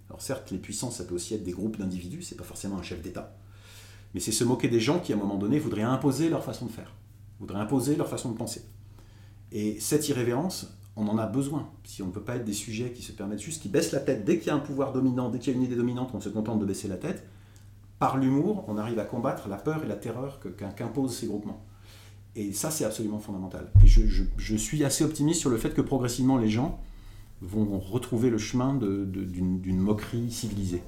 Alors 0.09 0.21
certes, 0.21 0.51
les 0.51 0.57
puissants, 0.57 0.91
ça 0.91 1.03
peut 1.03 1.15
aussi 1.15 1.33
être 1.33 1.43
des 1.43 1.51
groupes 1.51 1.77
d'individus, 1.77 2.23
c'est 2.23 2.35
pas 2.35 2.43
forcément 2.43 2.77
un 2.77 2.83
chef 2.83 3.01
d'État, 3.01 3.35
mais 4.13 4.19
c'est 4.19 4.31
se 4.31 4.43
moquer 4.43 4.67
des 4.67 4.79
gens 4.79 4.99
qui, 4.99 5.13
à 5.13 5.15
un 5.15 5.19
moment 5.19 5.37
donné, 5.37 5.59
voudraient 5.59 5.83
imposer 5.83 6.29
leur 6.29 6.43
façon 6.43 6.65
de 6.65 6.71
faire 6.71 6.93
voudraient 7.39 7.59
imposer 7.59 7.95
leur 7.95 8.07
façon 8.07 8.31
de 8.31 8.37
penser. 8.37 8.63
Et 9.51 9.79
cette 9.79 10.07
irrévérence, 10.09 10.67
on 10.95 11.07
en 11.07 11.17
a 11.17 11.25
besoin. 11.25 11.69
Si 11.85 12.03
on 12.03 12.07
ne 12.07 12.11
peut 12.11 12.21
pas 12.21 12.35
être 12.35 12.45
des 12.45 12.53
sujets 12.53 12.91
qui 12.91 13.01
se 13.01 13.11
permettent 13.11 13.41
juste, 13.41 13.61
qui 13.61 13.69
baissent 13.69 13.91
la 13.91 13.99
tête 13.99 14.25
dès 14.25 14.37
qu'il 14.37 14.47
y 14.47 14.49
a 14.49 14.55
un 14.55 14.59
pouvoir 14.59 14.91
dominant, 14.91 15.29
dès 15.29 15.39
qu'il 15.39 15.53
y 15.53 15.55
a 15.55 15.57
une 15.57 15.65
idée 15.65 15.75
dominante, 15.75 16.11
on 16.13 16.19
se 16.19 16.29
contente 16.29 16.59
de 16.59 16.65
baisser 16.65 16.87
la 16.87 16.97
tête. 16.97 17.25
Par 17.97 18.17
l'humour, 18.17 18.65
on 18.67 18.77
arrive 18.77 18.99
à 18.99 19.05
combattre 19.05 19.47
la 19.49 19.57
peur 19.57 19.83
et 19.83 19.87
la 19.87 19.95
terreur 19.95 20.39
qu'imposent 20.75 21.15
ces 21.15 21.27
groupements. 21.27 21.65
Et 22.35 22.53
ça, 22.53 22.71
c'est 22.71 22.85
absolument 22.85 23.19
fondamental. 23.19 23.71
Et 23.83 23.87
je, 23.87 24.55
suis 24.55 24.83
assez 24.83 25.03
optimiste 25.03 25.39
sur 25.39 25.49
le 25.49 25.57
fait 25.57 25.73
que 25.73 25.81
progressivement, 25.81 26.37
les 26.37 26.49
gens 26.49 26.79
vont 27.41 27.79
retrouver 27.79 28.29
le 28.29 28.37
chemin 28.37 28.75
d'une 28.75 29.79
moquerie 29.79 30.31
civilisée. 30.31 30.81